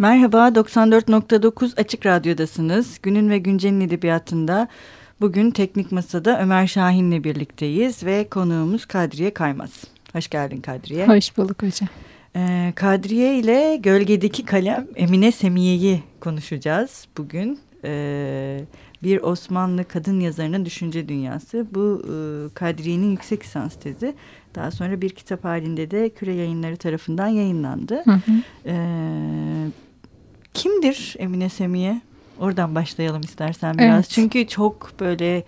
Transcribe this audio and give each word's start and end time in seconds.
Merhaba, 0.00 0.48
94.9 0.48 1.80
Açık 1.80 2.06
Radyo'dasınız. 2.06 2.98
Günün 3.02 3.30
ve 3.30 3.38
Güncel'in 3.38 3.80
edebiyatında 3.80 4.68
bugün 5.20 5.50
Teknik 5.50 5.92
Masa'da 5.92 6.40
Ömer 6.40 6.66
Şahin'le 6.66 7.24
birlikteyiz 7.24 8.04
ve 8.04 8.28
konuğumuz 8.28 8.86
Kadriye 8.86 9.34
Kaymaz. 9.34 9.84
Hoş 10.12 10.28
geldin 10.28 10.60
Kadriye. 10.60 11.06
Hoş 11.06 11.36
bulduk 11.36 11.62
hocam. 11.62 11.88
Ee, 12.36 12.72
Kadriye 12.76 13.38
ile 13.38 13.76
Gölgedeki 13.76 14.44
Kalem 14.44 14.86
Emine 14.96 15.32
Semiye'yi 15.32 16.02
konuşacağız 16.20 17.06
bugün. 17.16 17.58
Ee, 17.84 18.60
bir 19.02 19.22
Osmanlı 19.22 19.84
kadın 19.84 20.20
yazarının 20.20 20.64
düşünce 20.64 21.08
dünyası. 21.08 21.66
Bu 21.74 22.02
e, 22.04 22.14
Kadriye'nin 22.54 23.10
yüksek 23.10 23.44
lisans 23.44 23.74
tezi. 23.74 24.14
Daha 24.54 24.70
sonra 24.70 25.00
bir 25.00 25.10
kitap 25.10 25.44
halinde 25.44 25.90
de 25.90 26.08
Küre 26.08 26.34
Yayınları 26.34 26.76
tarafından 26.76 27.28
yayınlandı. 27.28 28.02
Hı 28.04 28.12
hı. 28.12 28.32
Ee, 28.66 29.89
kimdir 30.54 31.16
Emine 31.18 31.48
Semiye? 31.48 32.00
Oradan 32.38 32.74
başlayalım 32.74 33.20
istersen 33.20 33.78
biraz. 33.78 33.94
Evet. 33.94 34.08
Çünkü 34.10 34.46
çok 34.46 34.92
böyle 35.00 35.44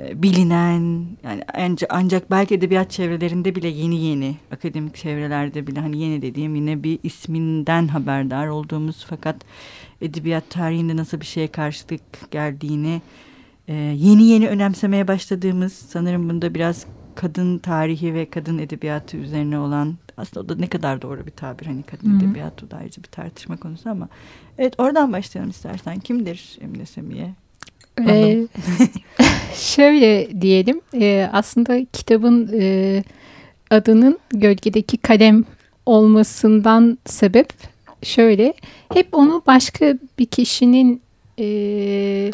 e, 0.00 0.22
bilinen 0.22 1.06
yani 1.24 1.42
ancak, 1.54 1.90
ancak 1.94 2.30
belki 2.30 2.54
edebiyat 2.54 2.90
çevrelerinde 2.90 3.54
bile 3.54 3.68
yeni 3.68 4.00
yeni 4.00 4.36
akademik 4.50 4.96
çevrelerde 4.96 5.66
bile 5.66 5.80
hani 5.80 5.98
yeni 5.98 6.22
dediğim 6.22 6.54
yine 6.54 6.82
bir 6.82 6.98
isminden 7.02 7.88
haberdar 7.88 8.46
olduğumuz 8.46 9.06
fakat 9.08 9.36
edebiyat 10.00 10.50
tarihinde 10.50 10.96
nasıl 10.96 11.20
bir 11.20 11.26
şeye 11.26 11.48
karşılık 11.48 12.30
geldiğini 12.30 13.02
e, 13.68 13.74
yeni 13.74 14.24
yeni 14.24 14.48
önemsemeye 14.48 15.08
başladığımız 15.08 15.72
sanırım 15.72 16.28
bunda 16.28 16.54
biraz 16.54 16.86
kadın 17.14 17.58
tarihi 17.58 18.14
ve 18.14 18.30
kadın 18.30 18.58
edebiyatı 18.58 19.16
üzerine 19.16 19.58
olan 19.58 19.96
aslında 20.18 20.44
o 20.44 20.48
da 20.48 20.60
ne 20.60 20.66
kadar 20.66 21.02
doğru 21.02 21.26
bir 21.26 21.30
tabir 21.30 21.66
hani 21.66 21.82
kadın 21.82 22.10
Hı-hı. 22.10 22.26
edebiyatı 22.26 22.70
da 22.70 22.76
ayrıca 22.76 23.02
bir 23.02 23.08
tartışma 23.08 23.56
konusu 23.56 23.90
ama 23.90 24.08
evet 24.58 24.74
oradan 24.78 25.12
başlayalım 25.12 25.50
istersen 25.50 25.98
kimdir 25.98 26.58
Emine 26.60 26.86
Semiye? 26.86 27.34
Ee, 28.08 28.46
şöyle 29.54 30.40
diyelim 30.40 30.80
e, 30.94 31.30
aslında 31.32 31.84
kitabın 31.92 32.50
e, 32.60 33.02
adının 33.70 34.18
gölgedeki 34.30 34.96
kalem 34.96 35.44
olmasından 35.86 36.98
sebep 37.04 37.52
şöyle 38.02 38.54
hep 38.94 39.08
onu 39.12 39.42
başka 39.46 39.98
bir 40.18 40.26
kişinin 40.26 41.02
e, 41.38 42.30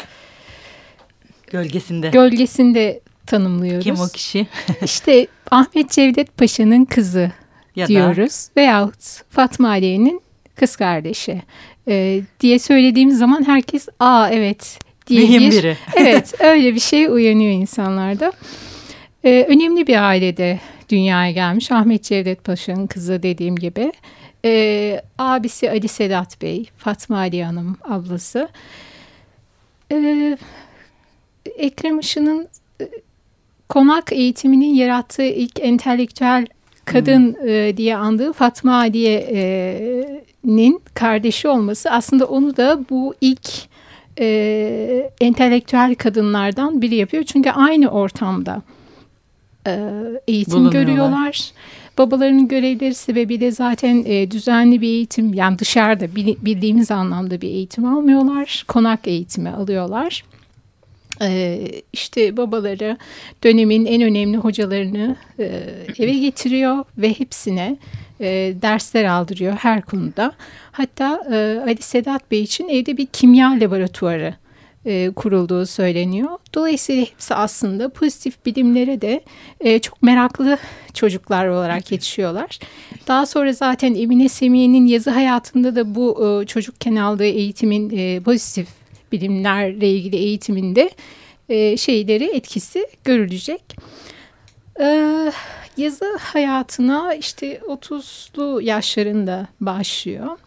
gölgesinde 1.47 2.09
gölgesinde 2.09 3.01
tanımlıyoruz. 3.25 3.83
Kim 3.83 3.95
o 3.95 4.07
kişi? 4.07 4.47
İşte 4.83 5.27
Ahmet 5.51 5.91
Cevdet 5.91 6.37
Paşa'nın 6.37 6.85
kızı 6.85 7.31
ya 7.75 7.87
diyoruz 7.87 8.47
da. 8.49 8.61
veyahut 8.61 9.23
Fatma 9.29 9.69
Aliye'nin 9.69 10.21
kız 10.55 10.75
kardeşi 10.75 11.41
e, 11.87 12.21
diye 12.39 12.59
söylediğimiz 12.59 13.17
zaman 13.17 13.47
herkes 13.47 13.87
aa 13.99 14.29
evet 14.29 14.79
diye 15.07 15.21
Mühim 15.21 15.51
bir, 15.51 15.51
biri. 15.51 15.77
evet 15.95 16.33
öyle 16.39 16.75
bir 16.75 16.79
şey 16.79 17.05
uyanıyor 17.05 17.51
insanlarda. 17.51 18.31
E, 19.23 19.45
önemli 19.49 19.87
bir 19.87 20.07
ailede 20.07 20.59
dünyaya 20.89 21.31
gelmiş 21.31 21.71
Ahmet 21.71 22.03
Cevdet 22.03 22.43
Paşa'nın 22.43 22.87
kızı 22.87 23.23
dediğim 23.23 23.55
gibi. 23.55 23.91
E, 24.45 25.01
abisi 25.17 25.69
Ali 25.69 25.87
Sedat 25.87 26.41
Bey, 26.41 26.65
Fatma 26.77 27.17
Ali 27.17 27.43
Hanım 27.43 27.77
ablası. 27.83 28.49
E, 29.91 30.37
Ekrem 31.57 31.99
Işık'ın 31.99 32.47
e, 32.81 32.89
konak 33.69 34.11
eğitiminin 34.11 34.73
yarattığı 34.73 35.23
ilk 35.23 35.59
entelektüel 35.59 36.47
kadın 36.85 37.35
hmm. 37.39 37.49
e, 37.49 37.77
diye 37.77 37.95
andığı 37.95 38.33
Fatma 38.33 38.77
Aliye'nin 38.77 40.81
kardeşi 40.93 41.47
olması 41.47 41.91
aslında 41.91 42.25
onu 42.25 42.57
da 42.57 42.79
bu 42.89 43.15
ilk 43.21 43.49
e, 44.19 45.09
entelektüel 45.21 45.95
kadınlardan 45.95 46.81
biri 46.81 46.95
yapıyor. 46.95 47.23
Çünkü 47.23 47.49
aynı 47.49 47.87
ortamda 47.87 48.61
e, 49.67 49.91
eğitim 50.27 50.69
görüyorlar. 50.69 51.51
Babalarının 51.97 52.47
görevleri 52.47 52.93
sebebiyle 52.93 53.51
zaten 53.51 54.03
e, 54.05 54.31
düzenli 54.31 54.81
bir 54.81 54.87
eğitim 54.87 55.33
yani 55.33 55.59
dışarıda 55.59 56.15
bildiğimiz 56.15 56.91
anlamda 56.91 57.41
bir 57.41 57.47
eğitim 57.47 57.85
almıyorlar. 57.85 58.65
Konak 58.67 59.07
eğitimi 59.07 59.49
alıyorlar. 59.49 60.23
Ee, 61.21 61.67
işte 61.93 62.37
babaları 62.37 62.97
dönemin 63.43 63.85
en 63.85 64.01
önemli 64.01 64.37
hocalarını 64.37 65.15
e, 65.39 65.45
eve 65.99 66.13
getiriyor 66.13 66.85
ve 66.97 67.19
hepsine 67.19 67.77
e, 68.19 68.53
dersler 68.61 69.05
aldırıyor 69.05 69.53
her 69.53 69.81
konuda. 69.81 70.31
Hatta 70.71 71.23
e, 71.31 71.61
Ali 71.63 71.81
Sedat 71.81 72.31
Bey 72.31 72.41
için 72.41 72.67
evde 72.69 72.97
bir 72.97 73.05
kimya 73.05 73.49
laboratuvarı 73.49 74.33
kurulduğu 75.15 75.65
söyleniyor. 75.65 76.29
Dolayısıyla 76.53 77.05
hepsi 77.05 77.35
aslında 77.35 77.89
pozitif 77.89 78.45
bilimlere 78.45 79.01
de 79.01 79.21
çok 79.79 80.01
meraklı 80.01 80.57
çocuklar 80.93 81.47
olarak 81.47 81.91
yetişiyorlar. 81.91 82.59
Daha 83.07 83.25
sonra 83.25 83.53
zaten 83.53 83.95
Emine 83.95 84.29
Semiye'nin 84.29 84.85
yazı 84.85 85.09
hayatında 85.09 85.75
da 85.75 85.95
bu 85.95 86.43
çocukken 86.47 86.95
aldığı 86.95 87.25
eğitimin 87.25 87.89
pozitif 88.21 88.67
bilimlerle 89.11 89.89
ilgili 89.89 90.15
eğitiminde 90.15 90.89
e, 91.49 91.77
şeyleri 91.77 92.23
etkisi 92.23 92.87
görülecek. 93.03 93.75
E, 94.79 94.85
yazı 95.77 96.17
hayatına 96.19 97.13
işte 97.13 97.57
30'lu 97.57 98.61
yaşlarında 98.61 99.47
başlıyor. 99.61 100.37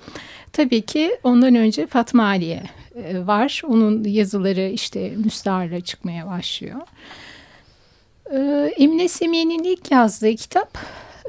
Tabii 0.52 0.82
ki 0.82 1.18
ondan 1.22 1.54
önce 1.54 1.86
Fatma 1.86 2.24
Aliye 2.24 2.62
e, 2.94 3.26
var. 3.26 3.62
Onun 3.66 4.04
yazıları 4.04 4.68
işte 4.68 5.12
müstaharla 5.16 5.80
çıkmaya 5.80 6.26
başlıyor. 6.26 6.80
E, 8.32 8.38
Emine 8.76 9.08
Semiye'nin 9.08 9.64
ilk 9.64 9.90
yazdığı 9.90 10.34
kitap 10.34 10.78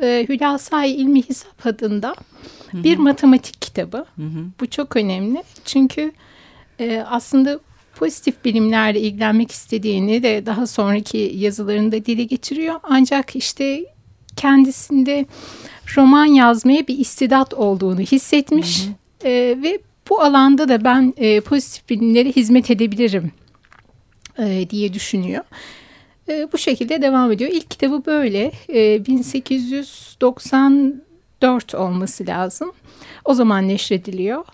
e, 0.01 0.25
Hülasay 0.29 1.01
İlmi 1.01 1.29
Hesap 1.29 1.65
adında 1.65 2.15
bir 2.73 2.95
hı 2.95 2.99
hı. 2.99 3.03
matematik 3.03 3.61
kitabı. 3.61 3.97
Hı 3.97 4.21
hı. 4.21 4.45
Bu 4.59 4.69
çok 4.69 4.95
önemli 4.95 5.43
çünkü 5.65 6.11
e, 6.79 7.05
aslında 7.09 7.59
pozitif 7.95 8.45
bilimlerle 8.45 8.99
ilgilenmek 8.99 9.51
istediğini 9.51 10.23
de 10.23 10.45
daha 10.45 10.67
sonraki 10.67 11.31
yazılarında 11.35 12.05
dile 12.05 12.23
getiriyor. 12.23 12.75
Ancak 12.83 13.35
işte 13.35 13.85
kendisinde 14.35 15.25
roman 15.97 16.25
yazmaya 16.25 16.87
bir 16.87 16.97
istidat 16.97 17.53
olduğunu 17.53 17.99
hissetmiş 17.99 18.83
hı 18.83 18.89
hı. 18.89 18.93
E, 19.29 19.57
ve 19.63 19.79
bu 20.09 20.21
alanda 20.21 20.69
da 20.69 20.83
ben 20.83 21.13
e, 21.17 21.41
pozitif 21.41 21.89
bilimlere 21.89 22.31
hizmet 22.31 22.71
edebilirim 22.71 23.31
e, 24.39 24.69
diye 24.69 24.93
düşünüyor. 24.93 25.43
E, 26.29 26.47
bu 26.53 26.57
şekilde 26.57 27.01
devam 27.01 27.31
ediyor. 27.31 27.51
İlk 27.53 27.71
kitabı 27.71 28.05
böyle 28.05 28.51
e, 28.73 29.05
1894 29.05 31.75
olması 31.75 32.27
lazım. 32.27 32.71
O 33.25 33.33
zaman 33.33 33.67
neşrediliyor. 33.67 34.45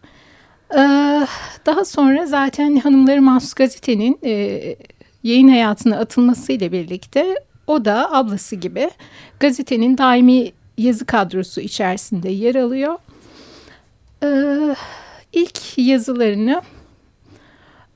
Ee, 0.73 0.77
daha 1.65 1.85
sonra 1.85 2.25
zaten 2.25 2.75
Hanımları 2.75 3.21
Mahsus 3.21 3.53
Gazete'nin 3.53 4.19
e, 4.23 4.75
yayın 5.23 5.47
hayatına 5.47 5.99
atılmasıyla 5.99 6.71
birlikte 6.71 7.35
o 7.67 7.85
da 7.85 8.13
ablası 8.13 8.55
gibi 8.55 8.89
gazetenin 9.39 9.97
daimi 9.97 10.51
yazı 10.77 11.05
kadrosu 11.05 11.61
içerisinde 11.61 12.29
yer 12.29 12.55
alıyor. 12.55 12.97
Ee, 14.23 14.75
ilk 15.33 15.77
yazılarını 15.77 16.61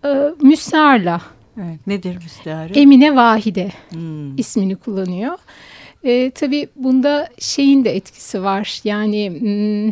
e, 0.06 0.10
Müsar'la 0.42 1.22
Evet, 1.58 1.88
nedir 1.88 2.16
müstearı? 2.16 2.74
Emine 2.74 3.16
Vahide 3.16 3.72
hmm. 3.90 4.38
ismini 4.38 4.76
kullanıyor. 4.76 5.38
E, 6.04 6.32
tabii 6.32 6.68
bunda 6.76 7.30
şeyin 7.40 7.86
de 7.86 7.96
etkisi 7.96 8.44
var. 8.44 8.82
Yani 8.84 9.30
hmm, 9.40 9.92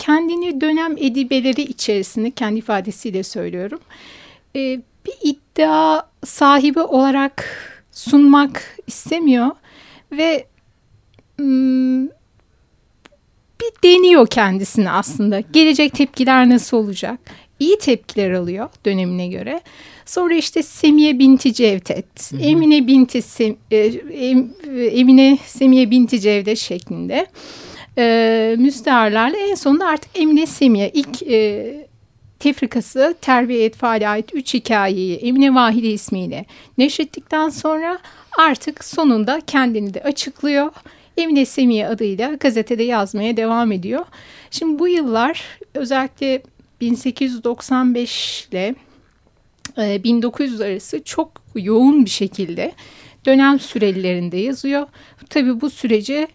kendini 0.00 0.60
dönem 0.60 0.96
edibeleri 0.96 1.62
içerisinde 1.62 2.30
kendi 2.30 2.58
ifadesiyle 2.58 3.22
söylüyorum. 3.22 3.80
E, 4.56 4.80
bir 5.06 5.14
iddia 5.22 6.02
sahibi 6.24 6.80
olarak 6.80 7.44
sunmak 7.92 8.62
istemiyor 8.86 9.50
ve 10.12 10.46
hmm, 11.36 12.06
bir 13.60 13.72
deniyor 13.84 14.26
kendisini 14.26 14.90
aslında. 14.90 15.40
Gelecek 15.40 15.94
tepkiler 15.94 16.48
nasıl 16.48 16.76
olacak? 16.76 17.20
İyi 17.60 17.78
tepkiler 17.78 18.30
alıyor 18.30 18.68
dönemine 18.84 19.28
göre. 19.28 19.60
Sonra 20.06 20.34
işte 20.34 20.62
Semiye 20.62 21.18
Binti 21.18 21.54
Cevdet, 21.54 22.32
hı 22.32 22.36
hı. 22.36 22.40
Emine 22.40 22.86
Binti 22.86 23.22
Sem, 23.22 23.56
e, 23.70 23.76
Emine 24.92 25.38
Semiye 25.46 25.90
Binti 25.90 26.20
Cevdet 26.20 26.58
şeklinde 26.58 27.26
e, 27.98 28.56
müsteharlarla 28.58 29.36
en 29.38 29.54
sonunda 29.54 29.86
artık 29.86 30.10
Emine 30.18 30.46
Semiye 30.46 30.90
ilk 30.94 31.22
e, 31.22 31.88
tefrikası 32.38 33.14
Terbiye 33.20 33.64
Etfal'e 33.64 34.08
ait 34.08 34.34
üç 34.34 34.54
hikayeyi 34.54 35.16
Emine 35.16 35.54
Vahide 35.54 35.90
ismiyle 35.90 36.44
neşrettikten 36.78 37.48
sonra 37.48 37.98
artık 38.38 38.84
sonunda 38.84 39.40
kendini 39.46 39.94
de 39.94 40.02
açıklıyor. 40.02 40.72
Emine 41.16 41.44
Semiye 41.44 41.86
adıyla 41.86 42.34
gazetede 42.34 42.82
yazmaya 42.82 43.36
devam 43.36 43.72
ediyor. 43.72 44.04
Şimdi 44.50 44.78
bu 44.78 44.88
yıllar 44.88 45.44
özellikle 45.74 46.42
1895 46.80 48.48
ile 48.52 48.74
1900 49.76 50.60
arası 50.60 51.04
çok 51.04 51.42
yoğun 51.54 52.04
bir 52.04 52.10
şekilde 52.10 52.72
dönem 53.26 53.60
sürelerinde 53.60 54.36
yazıyor. 54.36 54.86
Tabii 55.30 55.60
bu 55.60 55.70
süreci 55.70 56.28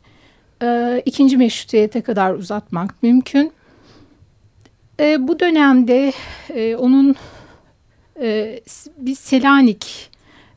e, 0.63 1.01
ikinci 1.05 1.37
meşrutiyete 1.37 2.01
kadar 2.01 2.33
uzatmak 2.33 3.03
mümkün. 3.03 3.51
E, 4.99 5.27
bu 5.27 5.39
dönemde 5.39 6.13
e, 6.49 6.75
onun 6.75 7.15
e, 8.21 8.59
bir 8.97 9.15
Selanik 9.15 10.09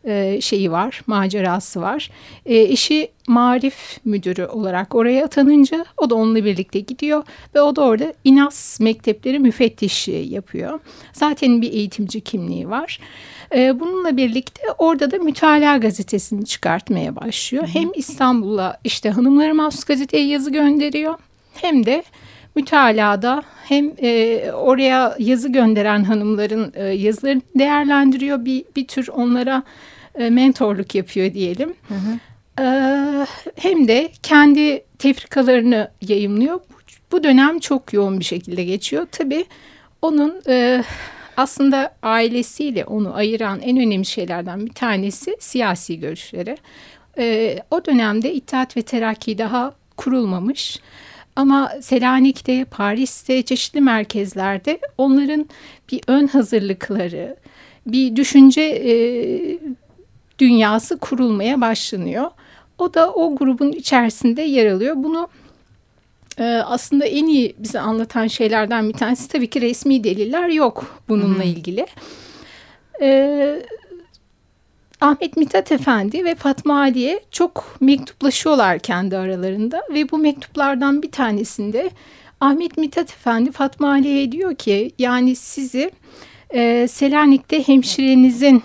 e, 0.04 0.40
şeyi 0.40 0.72
var, 0.72 1.02
macerası 1.06 1.80
var. 1.80 2.10
E, 2.46 2.58
eşi 2.58 3.10
marif 3.28 3.98
müdürü 4.04 4.46
olarak 4.46 4.94
oraya 4.94 5.24
atanınca 5.24 5.84
o 5.96 6.10
da 6.10 6.14
onunla 6.14 6.44
birlikte 6.44 6.80
gidiyor 6.80 7.22
ve 7.54 7.60
o 7.60 7.76
da 7.76 7.82
orada 7.82 8.12
İNAS 8.24 8.80
mektepleri 8.80 9.38
müfettişi 9.38 10.26
yapıyor. 10.28 10.80
Zaten 11.12 11.62
bir 11.62 11.72
eğitimci 11.72 12.20
kimliği 12.20 12.70
var. 12.70 13.00
E, 13.54 13.80
bununla 13.80 14.16
birlikte 14.16 14.62
orada 14.78 15.10
da 15.10 15.18
Mütalaa 15.18 15.76
gazetesini 15.76 16.46
çıkartmaya 16.46 17.16
başlıyor. 17.16 17.68
Hem 17.72 17.90
İstanbul'a 17.94 18.80
işte 18.84 19.10
Hanımları 19.10 19.54
Mahsus 19.54 19.84
gazeteye 19.84 20.26
yazı 20.26 20.50
gönderiyor 20.52 21.14
hem 21.54 21.86
de 21.86 22.02
mütalada 22.54 23.42
hem 23.64 23.92
e, 24.02 24.42
oraya 24.52 25.16
yazı 25.18 25.48
gönderen 25.48 26.04
hanımların 26.04 26.72
e, 26.74 26.84
yazılarını 26.84 27.42
değerlendiriyor. 27.58 28.44
Bir, 28.44 28.64
bir 28.76 28.86
tür 28.86 29.08
onlara 29.08 29.62
e, 30.14 30.30
mentorluk 30.30 30.94
yapıyor 30.94 31.34
diyelim. 31.34 31.74
Hı 31.88 31.94
hı. 31.94 32.18
E, 32.62 32.66
hem 33.56 33.88
de 33.88 34.10
kendi 34.22 34.84
tefrikalarını 34.98 35.90
yayımlıyor. 36.02 36.60
Bu, 37.12 37.24
dönem 37.24 37.58
çok 37.58 37.92
yoğun 37.92 38.20
bir 38.20 38.24
şekilde 38.24 38.64
geçiyor. 38.64 39.06
Tabii 39.12 39.44
onun 40.02 40.42
e, 40.48 40.84
aslında 41.36 41.94
ailesiyle 42.02 42.84
onu 42.84 43.14
ayıran 43.14 43.60
en 43.60 43.76
önemli 43.76 44.06
şeylerden 44.06 44.66
bir 44.66 44.72
tanesi 44.72 45.36
siyasi 45.40 46.00
görüşleri. 46.00 46.56
E, 47.18 47.58
o 47.70 47.84
dönemde 47.84 48.34
İttihat 48.34 48.76
ve 48.76 48.82
Terakki 48.82 49.38
daha 49.38 49.74
kurulmamış. 49.96 50.80
Ama 51.38 51.72
Selanik'te, 51.80 52.64
Paris'te, 52.64 53.42
çeşitli 53.42 53.80
merkezlerde 53.80 54.80
onların 54.98 55.48
bir 55.92 56.00
ön 56.06 56.26
hazırlıkları, 56.26 57.36
bir 57.86 58.16
düşünce 58.16 58.60
e, 58.60 58.92
dünyası 60.38 60.98
kurulmaya 60.98 61.60
başlanıyor. 61.60 62.30
O 62.78 62.94
da 62.94 63.12
o 63.12 63.36
grubun 63.36 63.72
içerisinde 63.72 64.42
yer 64.42 64.72
alıyor. 64.72 64.94
Bunu 64.98 65.28
e, 66.38 66.44
aslında 66.44 67.04
en 67.04 67.26
iyi 67.26 67.54
bize 67.58 67.80
anlatan 67.80 68.26
şeylerden 68.26 68.88
bir 68.88 68.94
tanesi 68.94 69.28
tabii 69.28 69.50
ki 69.50 69.60
resmi 69.60 70.04
deliller 70.04 70.48
yok 70.48 71.02
bununla 71.08 71.38
Hı 71.38 71.42
-hı. 71.42 71.52
ilgili. 71.52 71.86
E, 73.02 73.62
Ahmet 75.00 75.36
Mithat 75.36 75.72
Efendi 75.72 76.24
ve 76.24 76.34
Fatma 76.34 76.80
Ali'ye 76.80 77.20
çok 77.30 77.76
mektuplaşıyorlar 77.80 78.78
kendi 78.78 79.16
aralarında 79.16 79.82
ve 79.94 80.10
bu 80.10 80.18
mektuplardan 80.18 81.02
bir 81.02 81.10
tanesinde 81.10 81.90
Ahmet 82.40 82.76
Mithat 82.76 83.10
Efendi 83.10 83.52
Fatma 83.52 83.90
Ali'ye 83.90 84.32
diyor 84.32 84.54
ki 84.54 84.92
yani 84.98 85.36
sizi 85.36 85.90
e, 86.50 86.88
Selanik'te 86.88 87.68
hemşirenizin 87.68 88.62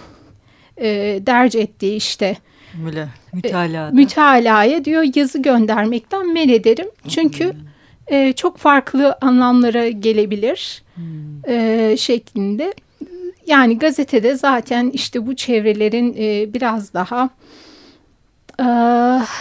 e, 0.77 1.19
derc 1.25 1.59
ettiği 1.59 1.95
işte 1.95 2.37
Müle, 2.73 3.07
mütalaa. 3.33 3.89
E, 3.89 3.91
mütalaya 3.91 4.85
diyor 4.85 5.03
yazı 5.15 5.41
göndermekten 5.41 6.33
men 6.33 6.49
ederim. 6.49 6.87
Çünkü 7.07 7.53
hmm. 7.53 8.17
e, 8.17 8.33
çok 8.33 8.57
farklı 8.57 9.17
anlamlara 9.21 9.89
gelebilir 9.89 10.83
hmm. 10.95 11.49
e, 11.49 11.95
şeklinde. 11.97 12.73
Yani 13.47 13.79
gazetede 13.79 14.35
zaten 14.35 14.89
işte 14.89 15.27
bu 15.27 15.35
çevrelerin 15.35 16.15
e, 16.19 16.53
biraz 16.53 16.93
daha 16.93 17.29
e, 18.59 18.65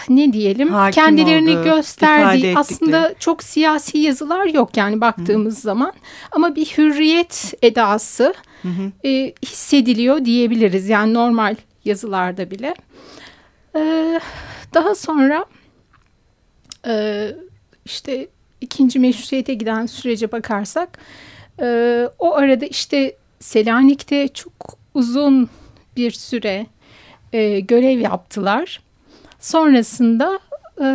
ne 0.09 0.33
diyelim 0.33 0.73
Hakim 0.73 1.03
kendilerini 1.03 1.59
oldu, 1.59 1.65
gösterdiği 1.65 2.59
aslında 2.59 3.15
çok 3.19 3.43
siyasi 3.43 3.99
yazılar 3.99 4.47
yok 4.47 4.77
yani 4.77 5.01
baktığımız 5.01 5.57
Hı. 5.57 5.61
zaman 5.61 5.93
ama 6.33 6.57
bir 6.57 6.67
hürriyet 6.67 7.55
edası 7.63 8.35
hı 8.63 8.69
hı. 8.69 9.09
E, 9.09 9.33
hissediliyor 9.43 10.25
diyebiliriz 10.25 10.89
yani 10.89 11.15
normal 11.15 11.57
yazılarda 11.85 12.51
bile. 12.51 12.75
E, 13.77 14.21
daha 14.75 14.95
sonra 14.95 15.45
e, 16.87 17.27
işte 17.85 18.29
ikinci 18.61 18.99
meşrutiyete 18.99 19.55
giden 19.55 19.87
sürece 19.87 20.33
bakarsak 20.33 20.99
e, 21.61 22.09
o 22.19 22.35
arada 22.35 22.67
işte 22.67 23.17
Selanik'te 23.43 24.29
çok 24.29 24.53
uzun 24.95 25.49
bir 25.97 26.11
süre 26.11 26.67
e, 27.33 27.61
görev 27.61 27.99
yaptılar. 27.99 28.81
Sonrasında 29.41 30.41
e, 30.81 30.87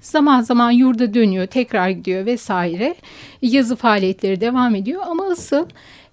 zaman 0.00 0.40
zaman 0.40 0.70
yurda 0.70 1.14
dönüyor, 1.14 1.46
tekrar 1.46 1.88
gidiyor 1.88 2.26
vesaire. 2.26 2.94
Yazı 3.42 3.76
faaliyetleri 3.76 4.40
devam 4.40 4.74
ediyor 4.74 5.02
ama 5.06 5.24
asıl 5.24 5.66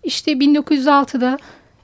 işte 0.04 0.32
1906'da 0.32 1.38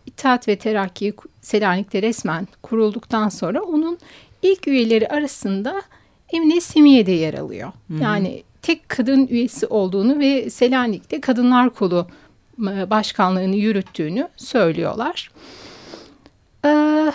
İttihat 0.05 0.47
ve 0.47 0.55
Terakki 0.55 1.13
Selanik'te 1.41 2.01
resmen 2.01 2.47
kurulduktan 2.61 3.29
sonra 3.29 3.61
onun 3.61 3.97
ilk 4.41 4.67
üyeleri 4.67 5.07
arasında 5.07 5.81
Emine 6.33 6.61
Semiye 6.61 7.05
de 7.05 7.11
yer 7.11 7.33
alıyor. 7.33 7.71
Hı 7.87 7.93
-hı. 7.93 8.03
Yani 8.03 8.43
tek 8.61 8.89
kadın 8.89 9.27
üyesi 9.27 9.67
olduğunu 9.67 10.19
ve 10.19 10.49
Selanik'te 10.49 11.21
kadınlar 11.21 11.69
kolu 11.69 12.07
başkanlığını 12.89 13.55
yürüttüğünü 13.55 14.27
söylüyorlar. 14.37 15.29
Ee, 16.65 17.11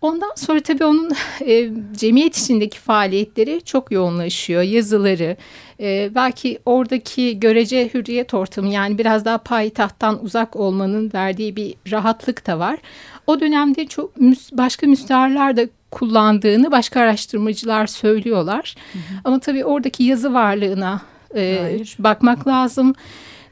ondan 0.00 0.32
sonra 0.36 0.60
tabii 0.60 0.84
onun 0.84 1.10
e, 1.46 1.70
cemiyet 1.96 2.36
içindeki 2.36 2.78
faaliyetleri 2.78 3.62
çok 3.64 3.92
yoğunlaşıyor. 3.92 4.62
Yazıları, 4.62 5.36
e, 5.80 6.10
belki 6.14 6.58
oradaki 6.66 7.40
görece 7.40 7.90
hürriyet 7.94 8.34
ortamı 8.34 8.68
yani 8.68 8.98
biraz 8.98 9.24
daha 9.24 9.38
payitahttan 9.38 10.24
uzak 10.24 10.56
olmanın 10.56 11.10
verdiği 11.14 11.56
bir 11.56 11.74
rahatlık 11.90 12.46
da 12.46 12.58
var. 12.58 12.78
O 13.26 13.40
dönemde 13.40 13.86
çok 13.86 14.16
başka 14.52 14.86
müsteharlar 14.86 15.56
da 15.56 15.62
kullandığını 15.90 16.70
başka 16.70 17.00
araştırmacılar 17.00 17.86
söylüyorlar. 17.86 18.74
Hı 18.92 18.98
hı. 18.98 19.02
Ama 19.24 19.40
tabii 19.40 19.64
oradaki 19.64 20.04
yazı 20.04 20.34
varlığına 20.34 21.00
e, 21.34 21.78
bakmak 21.98 22.48
lazım 22.48 22.94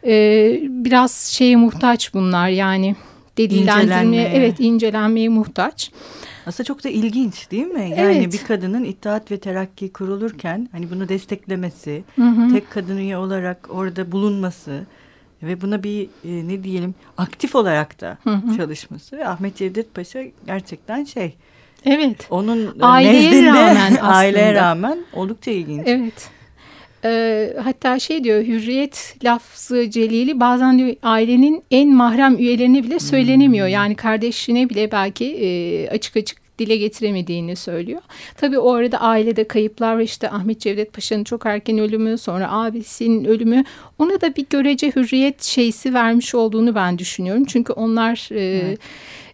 e, 0.06 0.58
biraz 0.62 1.12
şeye 1.12 1.56
muhtaç 1.56 2.14
bunlar 2.14 2.48
yani 2.48 2.96
delillendirmeye 3.38 4.30
evet 4.34 4.60
incelenmeye 4.60 5.28
muhtaç. 5.28 5.90
Aslında 6.46 6.66
çok 6.66 6.84
da 6.84 6.88
ilginç 6.88 7.50
değil 7.50 7.66
mi? 7.66 7.94
Yani 7.96 8.16
evet. 8.16 8.32
bir 8.32 8.46
kadının 8.46 8.84
İttihat 8.84 9.30
ve 9.30 9.38
Terakki 9.38 9.92
kurulurken 9.92 10.68
hani 10.72 10.90
bunu 10.90 11.08
desteklemesi, 11.08 12.04
hı 12.16 12.22
hı. 12.22 12.52
tek 12.52 12.70
kadın 12.70 12.96
üye 12.96 13.16
olarak 13.16 13.68
orada 13.70 14.12
bulunması 14.12 14.86
ve 15.42 15.60
buna 15.60 15.82
bir 15.82 16.02
e, 16.02 16.48
ne 16.48 16.64
diyelim 16.64 16.94
aktif 17.18 17.54
olarak 17.54 18.00
da 18.00 18.18
hı 18.24 18.30
hı. 18.30 18.56
çalışması 18.56 19.16
ve 19.16 19.28
Ahmet 19.28 19.56
Cevdet 19.56 19.94
Paşa 19.94 20.20
gerçekten 20.46 21.04
şey 21.04 21.34
Evet. 21.86 22.26
Onun 22.30 22.76
aileye 22.80 23.30
nezdinde, 23.30 23.48
rağmen 23.48 23.92
aslında. 23.92 24.02
aileye 24.02 24.54
rağmen 24.54 24.98
oldukça 25.12 25.50
ilginç. 25.50 25.82
Evet. 25.86 26.30
E, 27.04 27.52
hatta 27.62 27.98
şey 27.98 28.24
diyor 28.24 28.42
hürriyet 28.42 29.16
lafzı 29.24 29.90
celili 29.90 30.40
bazen 30.40 30.78
diyor 30.78 30.96
ailenin 31.02 31.62
en 31.70 31.94
mahrem 31.94 32.38
üyelerine 32.38 32.84
bile 32.84 32.98
söylenemiyor. 32.98 33.66
Hmm. 33.66 33.74
Yani 33.74 33.94
kardeşine 33.94 34.68
bile 34.68 34.92
belki 34.92 35.24
e, 35.24 35.88
açık 35.88 36.16
açık 36.16 36.44
dile 36.58 36.76
getiremediğini 36.76 37.56
söylüyor. 37.56 38.00
Tabii 38.36 38.58
o 38.58 38.72
arada 38.72 39.00
ailede 39.00 39.48
kayıplar 39.48 39.98
ve 39.98 40.04
işte 40.04 40.30
Ahmet 40.30 40.60
Cevdet 40.60 40.92
Paşa'nın 40.92 41.24
çok 41.24 41.46
erken 41.46 41.78
ölümü 41.78 42.18
sonra 42.18 42.52
abisinin 42.52 43.24
ölümü 43.24 43.64
ona 43.98 44.20
da 44.20 44.36
bir 44.36 44.46
görece 44.50 44.90
hürriyet 44.96 45.42
şeysi 45.42 45.94
vermiş 45.94 46.34
olduğunu 46.34 46.74
ben 46.74 46.98
düşünüyorum. 46.98 47.44
Çünkü 47.44 47.72
onlar 47.72 48.28
e, 48.30 48.40
evet. 48.40 48.78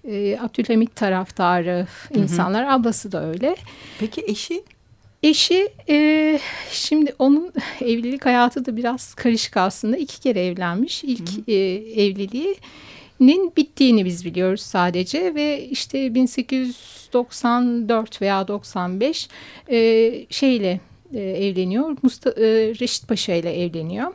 e, 0.05 0.39
Abdülhamit 0.41 0.97
taraftarı 0.97 1.87
insanlar. 2.15 2.65
Hı 2.65 2.69
hı. 2.69 2.73
Ablası 2.73 3.13
da 3.13 3.27
öyle. 3.27 3.57
Peki 3.99 4.25
eşi? 4.27 4.63
Eşi 5.23 5.69
e, 5.89 6.39
şimdi 6.71 7.15
onun 7.19 7.53
evlilik 7.81 8.27
hayatı 8.27 8.67
da 8.67 8.77
biraz 8.77 9.15
karışık 9.15 9.57
aslında. 9.57 9.97
iki 9.97 10.21
kere 10.21 10.47
evlenmiş. 10.47 11.05
İlk 11.05 11.49
e, 11.49 11.55
evliliğinin 12.03 13.53
bittiğini 13.57 14.05
biz 14.05 14.25
biliyoruz 14.25 14.61
sadece 14.61 15.35
ve 15.35 15.69
işte 15.69 16.15
1894 16.15 18.23
veya 18.23 18.49
95 18.49 19.29
e, 19.69 20.13
şeyle 20.31 20.81
e, 21.15 21.21
evleniyor. 21.21 21.97
Musta, 22.03 22.31
e, 22.31 22.75
Reşit 22.81 23.09
Paşa 23.09 23.35
ile 23.35 23.63
evleniyor. 23.63 24.13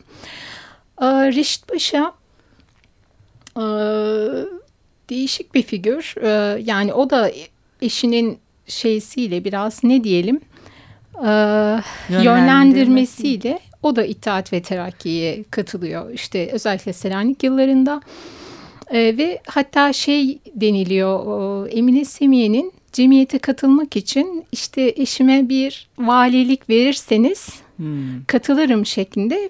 E, 1.01 1.05
Reşit 1.07 1.67
Paşa 1.67 2.13
e, 3.57 3.63
değişik 5.09 5.55
bir 5.55 5.63
figür. 5.63 6.15
E, 6.21 6.61
yani 6.63 6.93
o 6.93 7.09
da 7.09 7.31
eşinin 7.81 8.39
şeysiyle 8.67 9.43
biraz 9.43 9.83
ne 9.83 10.03
diyelim 10.03 10.41
e, 11.23 11.29
yönlendirmesiyle 12.09 13.59
o 13.83 13.95
da 13.95 14.05
İttihat 14.05 14.53
ve 14.53 14.61
Terakki'ye 14.61 15.43
katılıyor. 15.51 16.11
İşte 16.11 16.49
özellikle 16.51 16.93
Selanik 16.93 17.43
yıllarında. 17.43 18.01
E, 18.91 19.17
ve 19.17 19.41
hatta 19.47 19.93
şey 19.93 20.39
deniliyor 20.55 21.19
o, 21.25 21.67
Emine 21.67 22.05
Semiye'nin 22.05 22.73
cemiyete 22.93 23.39
katılmak 23.39 23.95
için 23.95 24.45
işte 24.51 24.93
eşime 24.95 25.49
bir 25.49 25.87
valilik 25.97 26.69
verirseniz 26.69 27.49
hmm. 27.77 28.25
katılırım 28.27 28.85
şeklinde 28.85 29.49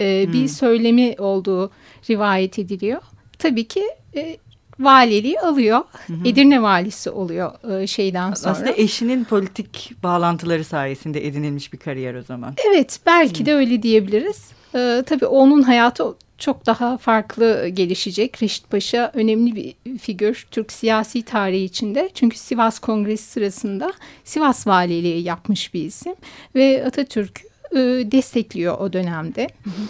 e, 0.00 0.24
hmm. 0.24 0.32
bir 0.32 0.48
söylemi 0.48 1.14
olduğu 1.18 1.70
rivayet 2.10 2.58
ediliyor. 2.58 3.02
Tabii 3.38 3.64
ki 3.64 3.82
e, 4.16 4.36
valiliği 4.80 5.40
alıyor. 5.40 5.80
Hı 6.06 6.12
hı. 6.12 6.28
Edirne 6.28 6.62
valisi 6.62 7.10
oluyor 7.10 7.80
e, 7.80 7.86
şeyden 7.86 8.34
sonra. 8.34 8.52
Aslında 8.52 8.72
eşinin 8.72 9.24
politik 9.24 9.92
bağlantıları 10.02 10.64
sayesinde 10.64 11.26
edinilmiş 11.26 11.72
bir 11.72 11.78
kariyer 11.78 12.14
o 12.14 12.22
zaman. 12.22 12.54
Evet 12.68 13.00
belki 13.06 13.40
hı. 13.40 13.46
de 13.46 13.54
öyle 13.54 13.82
diyebiliriz. 13.82 14.50
E, 14.74 15.02
tabii 15.06 15.26
onun 15.26 15.62
hayatı 15.62 16.04
çok 16.38 16.66
daha 16.66 16.98
farklı 16.98 17.68
gelişecek. 17.68 18.42
Reşit 18.42 18.70
Paşa 18.70 19.10
önemli 19.14 19.56
bir 19.56 19.98
figür 19.98 20.46
Türk 20.50 20.72
siyasi 20.72 21.22
tarihi 21.22 21.64
içinde. 21.64 22.10
Çünkü 22.14 22.38
Sivas 22.38 22.78
Kongresi 22.78 23.24
sırasında 23.24 23.92
Sivas 24.24 24.66
valiliği 24.66 25.22
yapmış 25.22 25.74
bir 25.74 25.84
isim. 25.84 26.14
Ve 26.54 26.84
Atatürk 26.86 27.42
e, 27.72 27.76
destekliyor 28.12 28.78
o 28.78 28.92
dönemde. 28.92 29.48
Hı 29.64 29.70
hı. 29.70 29.84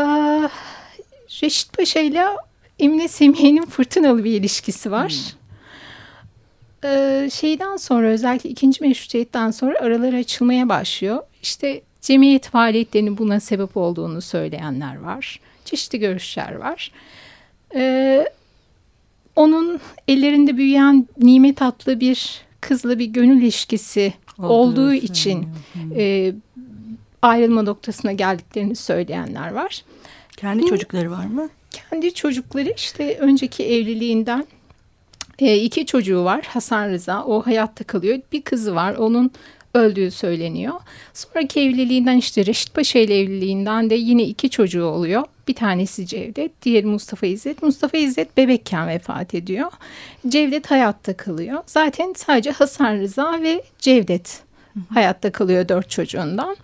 E, 0.00 0.04
Reşit 1.42 1.76
Paşa 1.76 2.00
ile 2.00 2.26
Emine 2.78 3.08
Semiye'nin 3.08 3.66
fırtınalı 3.66 4.24
bir 4.24 4.32
ilişkisi 4.40 4.90
var. 4.90 5.12
Hmm. 5.12 5.44
Ee, 6.84 7.28
şeyden 7.32 7.76
sonra 7.76 8.06
özellikle 8.06 8.50
ikinci 8.50 8.82
meşrutiyetten 8.82 9.50
sonra 9.50 9.78
araları 9.80 10.16
açılmaya 10.16 10.68
başlıyor. 10.68 11.22
İşte 11.42 11.82
cemiyet 12.00 12.48
faaliyetlerinin 12.48 13.18
buna 13.18 13.40
sebep 13.40 13.76
olduğunu 13.76 14.20
söyleyenler 14.20 15.00
var. 15.00 15.40
Çeşitli 15.64 15.98
görüşler 15.98 16.54
var. 16.54 16.92
Ee, 17.74 18.24
onun 19.36 19.80
ellerinde 20.08 20.56
büyüyen 20.56 21.08
Nimet 21.18 21.62
adlı 21.62 22.00
bir 22.00 22.40
kızla 22.60 22.98
bir 22.98 23.06
gönül 23.06 23.42
ilişkisi 23.42 24.12
olduğu, 24.38 24.48
olduğu 24.48 24.92
için 24.92 25.48
e, 25.96 26.34
ayrılma 27.22 27.62
noktasına 27.62 28.12
geldiklerini 28.12 28.76
söyleyenler 28.76 29.52
var. 29.52 29.84
Kendi 30.36 30.62
Hı. 30.62 30.66
çocukları 30.66 31.10
var 31.10 31.24
mı? 31.24 31.48
Kendi 31.74 32.14
çocukları 32.14 32.72
işte 32.76 33.18
önceki 33.20 33.64
evliliğinden 33.64 34.46
e, 35.38 35.56
iki 35.56 35.86
çocuğu 35.86 36.24
var. 36.24 36.44
Hasan 36.48 36.88
Rıza 36.88 37.24
o 37.24 37.46
hayatta 37.46 37.84
kalıyor. 37.84 38.20
Bir 38.32 38.42
kızı 38.42 38.74
var 38.74 38.94
onun 38.94 39.30
öldüğü 39.74 40.10
söyleniyor. 40.10 40.74
Sonraki 41.14 41.60
evliliğinden 41.60 42.16
işte 42.16 42.46
Reşit 42.46 42.74
Paşa 42.74 42.98
ile 42.98 43.20
evliliğinden 43.20 43.90
de 43.90 43.94
yine 43.94 44.22
iki 44.22 44.50
çocuğu 44.50 44.84
oluyor. 44.84 45.24
Bir 45.48 45.54
tanesi 45.54 46.06
Cevdet, 46.06 46.62
diğeri 46.62 46.86
Mustafa 46.86 47.26
İzzet. 47.26 47.62
Mustafa 47.62 47.98
İzzet 47.98 48.36
bebekken 48.36 48.88
vefat 48.88 49.34
ediyor. 49.34 49.70
Cevdet 50.28 50.70
hayatta 50.70 51.16
kalıyor. 51.16 51.62
Zaten 51.66 52.12
sadece 52.16 52.50
Hasan 52.50 52.96
Rıza 53.00 53.42
ve 53.42 53.62
Cevdet 53.78 54.42
hayatta 54.94 55.32
kalıyor 55.32 55.68
dört 55.68 55.90
çocuğundan. 55.90 56.56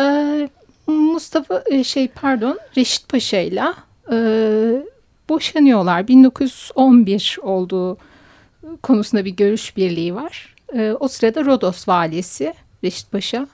Ee, 0.00 0.48
Mustafa 0.86 1.62
e, 1.66 1.84
şey 1.84 2.08
pardon 2.08 2.58
Reşit 2.76 3.08
Paşa 3.08 3.38
ile 3.38 3.64
boşanıyorlar. 5.28 6.08
1911 6.08 7.38
olduğu 7.42 7.98
konusunda 8.82 9.24
bir 9.24 9.30
görüş 9.30 9.76
birliği 9.76 10.14
var. 10.14 10.54
E, 10.74 10.92
o 11.00 11.08
sırada 11.08 11.44
Rodos 11.44 11.88
valisi 11.88 12.54
Reşit 12.84 13.12
Paşa 13.12 13.46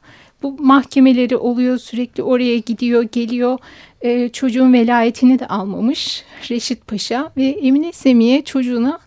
bu 0.42 0.56
mahkemeleri 0.58 1.36
oluyor 1.36 1.78
sürekli 1.78 2.22
oraya 2.22 2.58
gidiyor 2.58 3.02
geliyor 3.02 3.58
e, 4.00 4.28
çocuğun 4.28 4.72
velayetini 4.72 5.38
de 5.38 5.46
almamış 5.46 6.24
Reşit 6.50 6.86
Paşa 6.86 7.32
ve 7.36 7.44
Emine 7.44 7.92
Semiye 7.92 8.44
çocuğuna 8.44 8.98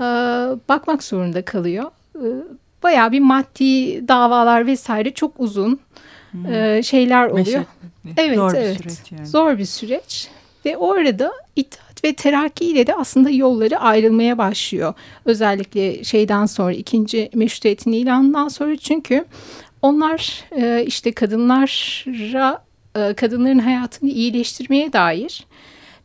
e, 0.00 0.04
bakmak 0.68 1.04
zorunda 1.04 1.44
kalıyor. 1.44 1.90
E, 2.14 2.26
bayağı 2.82 3.12
bir 3.12 3.20
maddi 3.20 4.08
davalar 4.08 4.66
vesaire 4.66 5.14
çok 5.14 5.32
uzun 5.38 5.80
hmm. 6.30 6.52
e, 6.52 6.82
şeyler 6.82 7.26
oluyor. 7.26 7.46
Meşakkatli. 7.46 8.14
Evet, 8.16 8.36
Zor 8.36 8.54
evet. 8.54 8.78
bir 8.78 8.90
süreç 8.90 9.12
yani. 9.12 9.26
Zor 9.26 9.58
bir 9.58 9.64
süreç. 9.64 10.28
Ve 10.64 10.76
orada 10.76 11.32
İttihat 11.56 12.04
ve 12.04 12.12
Terakki 12.14 12.64
ile 12.64 12.86
de 12.86 12.94
aslında 12.94 13.30
yolları 13.30 13.78
ayrılmaya 13.78 14.38
başlıyor. 14.38 14.94
Özellikle 15.24 16.04
şeyden 16.04 16.46
sonra 16.46 16.72
ikinci 16.72 17.30
meşrutiyetin 17.34 17.92
ilanından 17.92 18.48
sonra 18.48 18.76
çünkü 18.76 19.24
onlar 19.82 20.44
e, 20.56 20.84
işte 20.86 21.12
kadınlara 21.12 22.62
e, 22.96 23.14
kadınların 23.14 23.58
hayatını 23.58 24.10
iyileştirmeye 24.10 24.92
dair 24.92 25.46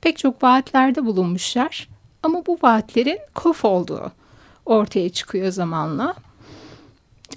pek 0.01 0.17
çok 0.17 0.43
vaatlerde 0.43 1.05
bulunmuşlar. 1.05 1.87
Ama 2.23 2.45
bu 2.45 2.57
vaatlerin 2.61 3.19
kof 3.35 3.65
olduğu 3.65 4.11
ortaya 4.65 5.09
çıkıyor 5.09 5.51
zamanla. 5.51 6.15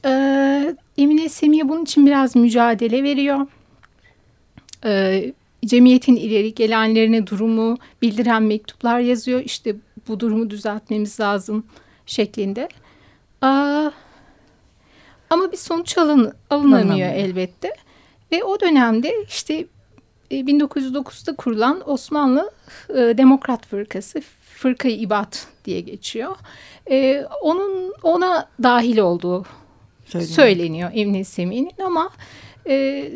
Ee, 0.05 0.75
Emine 0.99 1.29
Semiye 1.29 1.69
bunun 1.69 1.83
için 1.83 2.07
biraz 2.07 2.37
mücadele 2.37 3.03
veriyor. 3.03 3.47
Ee, 4.85 5.33
cemiyetin 5.71 6.17
ileri 6.17 6.55
gelenlerine 6.55 7.27
durumu 7.27 7.79
bildiren 8.03 8.43
mektuplar 8.43 9.01
yazıyor. 9.01 9.41
İşte 9.45 9.77
bu 10.09 10.21
durumu 10.21 10.51
düzeltmemiz 10.51 11.21
lazım 11.21 11.67
şeklinde. 12.07 12.69
Aa, 13.43 13.91
ama 15.31 15.53
bir 15.53 15.57
sonuç 15.57 15.99
alın, 15.99 16.33
alınamıyor 16.51 17.15
elbette. 17.15 17.73
Ve 18.33 18.45
o 18.45 18.61
dönemde 18.61 19.25
işte 19.29 19.67
1909'da 20.31 21.33
e, 21.33 21.37
kurulan 21.37 21.91
Osmanlı 21.91 22.51
e, 22.89 22.95
Demokrat 22.95 23.67
Fırkası, 23.67 24.21
Fırkayı 24.41 24.99
İbat 24.99 25.47
diye 25.65 25.81
geçiyor. 25.81 26.37
E, 26.91 27.25
onun 27.43 27.95
ona 28.03 28.49
dahil 28.63 28.99
olduğu 28.99 29.45
söyleniyor, 30.05 30.37
söyleniyor 30.37 30.91
Emine 30.95 31.25
Semih'in 31.25 31.71
ama 31.85 32.11
e, 32.69 33.07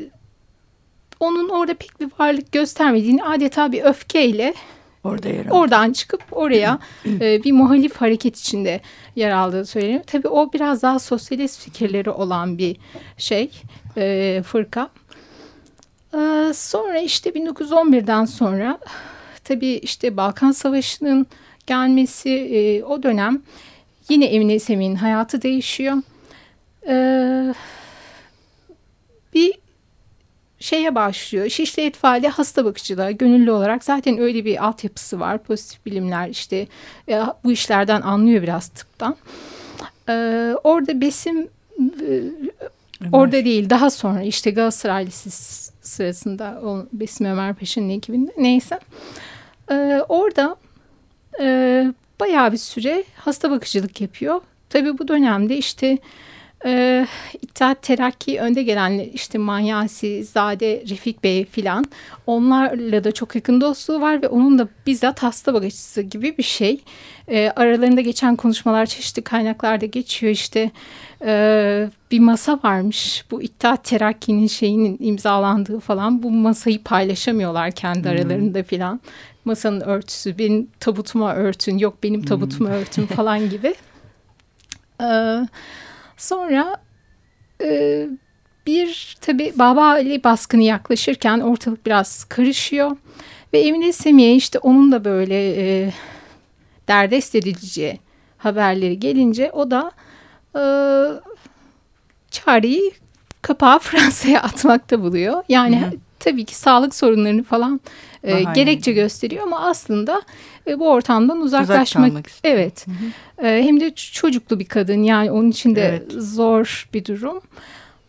onun 1.25 1.49
orada 1.49 1.75
pek 1.75 2.01
bir 2.01 2.09
varlık 2.19 2.53
göstermediğini 2.53 3.25
adeta 3.25 3.73
bir 3.73 3.85
öfkeyle 3.85 4.55
Orada 5.05 5.29
yer 5.29 5.47
oradan 5.51 5.93
çıkıp 5.93 6.23
oraya 6.31 6.79
e, 7.07 7.45
bir 7.45 7.53
muhalif 7.53 7.97
hareket 7.97 8.39
içinde 8.39 8.81
yer 9.17 9.31
aldığı 9.31 9.67
söyleniyor. 9.67 10.01
Tabii 10.07 10.29
o 10.29 10.53
biraz 10.53 10.83
daha 10.83 10.99
sosyalist 10.99 11.61
fikirleri 11.65 12.11
olan 12.11 12.59
bir 12.59 12.77
şey, 13.19 13.51
e, 13.97 14.43
fırka. 14.47 14.91
E, 16.15 16.53
sonra 16.55 16.99
işte 16.99 17.31
1911'den 17.31 18.25
sonra 18.25 18.79
tabii 19.45 19.73
işte 19.73 20.17
Balkan 20.17 20.53
Savaşı'nın 20.53 21.27
gelmesi 21.67 22.31
e, 22.31 22.83
o 22.85 23.03
dönem 23.03 23.43
yine 24.09 24.25
Emine 24.25 24.59
Semih'in 24.59 24.95
hayatı 24.95 25.43
değişiyor. 25.43 25.97
E, 26.89 26.95
bir 29.35 29.64
şeye 30.65 30.95
başlıyor. 30.95 31.49
Şişli 31.49 31.83
etfali 31.83 32.29
hasta 32.29 32.65
bakıcılığa 32.65 33.11
gönüllü 33.11 33.51
olarak 33.51 33.85
zaten 33.85 34.19
öyle 34.19 34.45
bir 34.45 34.65
altyapısı 34.65 35.21
var. 35.21 35.43
Pozitif 35.43 35.87
bilimler 35.87 36.29
işte 36.29 36.67
e, 37.09 37.23
bu 37.45 37.53
işlerden 37.53 38.01
anlıyor 38.01 38.43
biraz 38.43 38.69
tıptan. 38.69 39.17
E, 40.09 40.13
orada 40.65 41.01
besim 41.01 41.49
e, 41.81 42.23
orada 43.13 43.45
değil 43.45 43.71
daha 43.71 43.91
sonra 43.91 44.23
işte 44.23 44.51
Galatasaray 44.51 45.07
Lisesi 45.07 45.73
sırasında 45.83 46.61
o 46.65 46.87
Besim 46.93 47.27
Ömer 47.27 47.55
Paşa'nın 47.55 47.91
ekibinde 47.91 48.31
neyse. 48.39 48.79
E, 49.71 50.01
orada 50.09 50.57
e, 51.41 51.87
bayağı 52.21 52.53
bir 52.53 52.57
süre 52.57 53.05
hasta 53.17 53.51
bakıcılık 53.51 54.01
yapıyor. 54.01 54.41
Tabii 54.71 54.99
bu 54.99 55.09
dönemde 55.09 55.57
işte 55.57 55.99
e, 56.65 57.07
İttihat 57.43 57.83
Terakki 57.83 58.41
önde 58.41 58.63
gelen 58.63 58.99
işte 58.99 59.39
Manyasi, 59.39 60.25
Zade, 60.25 60.85
Refik 60.89 61.25
Bey 61.25 61.45
filan 61.45 61.85
onlarla 62.27 63.05
da 63.05 63.13
çok 63.13 63.35
yakın 63.35 63.61
dostluğu 63.61 64.01
var 64.01 64.23
ve 64.23 64.29
onun 64.29 64.59
da 64.59 64.69
bizzat 64.87 65.23
hasta 65.23 65.55
bakıcısı 65.55 66.03
gibi 66.03 66.39
bir 66.39 66.43
şey. 66.43 66.81
E, 67.29 67.53
aralarında 67.57 68.01
geçen 68.01 68.37
konuşmalar 68.37 68.87
çeşitli 68.87 69.23
kaynaklarda 69.23 69.87
geçiyor 69.87 70.33
işte 70.33 70.71
e, 71.25 71.89
bir 72.11 72.21
masa 72.21 72.61
varmış 72.65 73.25
bu 73.31 73.43
İttihat 73.43 73.85
Terakki'nin 73.85 74.47
şeyinin 74.47 74.97
imzalandığı 75.01 75.81
falan 75.81 76.23
bu 76.23 76.31
masayı 76.31 76.83
paylaşamıyorlar 76.83 77.71
kendi 77.71 78.03
hmm. 78.03 78.11
aralarında 78.11 78.63
filan. 78.63 79.01
Masanın 79.45 79.81
örtüsü 79.81 80.39
benim 80.39 80.69
tabutuma 80.81 81.35
örtün 81.35 81.79
yok 81.79 82.03
benim 82.03 82.23
tabutuma 82.23 82.69
hmm. 82.69 82.77
örtün 82.77 83.07
falan 83.07 83.51
gibi. 83.51 83.75
Evet. 85.01 85.49
Sonra 86.17 86.77
e, 87.63 88.07
bir 88.67 89.17
tabi 89.21 89.53
Baba 89.57 89.85
Ali 89.85 90.25
baskını 90.25 90.63
yaklaşırken 90.63 91.41
ortalık 91.41 91.87
biraz 91.87 92.25
karışıyor. 92.25 92.97
Ve 93.53 93.61
Emine 93.61 93.93
Semiye 93.93 94.35
işte 94.35 94.59
onun 94.59 94.93
da 94.93 95.05
böyle 95.05 95.57
e, 95.57 95.93
derdest 96.89 97.35
edici 97.35 97.99
haberleri 98.39 99.01
gelince 99.01 99.51
o 99.53 99.71
da 99.71 99.93
e, 100.57 100.63
çareyi 102.31 102.93
kapağı 103.43 103.79
Fransa'ya 103.83 104.43
atmakta 104.43 105.03
buluyor. 105.03 105.43
Yani 105.49 105.81
hı 105.81 105.87
hı. 105.87 106.04
Tabii 106.25 106.45
ki 106.45 106.57
sağlık 106.57 106.95
sorunlarını 106.95 107.43
falan 107.43 107.81
e, 108.23 108.43
gerekçe 108.55 108.93
gösteriyor 108.93 109.43
ama 109.43 109.61
aslında 109.61 110.23
e, 110.67 110.79
bu 110.79 110.89
ortamdan 110.91 111.41
uzaklaşmak 111.41 112.11
Uzak 112.13 112.31
evet. 112.45 112.87
Hı 112.87 112.91
hı. 112.91 113.47
E, 113.47 113.63
hem 113.63 113.81
de 113.81 113.95
çocuklu 113.95 114.61
bir 114.61 114.65
kadın 114.65 115.03
yani 115.03 115.31
onun 115.31 115.51
için 115.51 115.75
de 115.75 115.83
evet. 115.83 116.13
zor 116.13 116.89
bir 116.95 117.05
durum. 117.05 117.41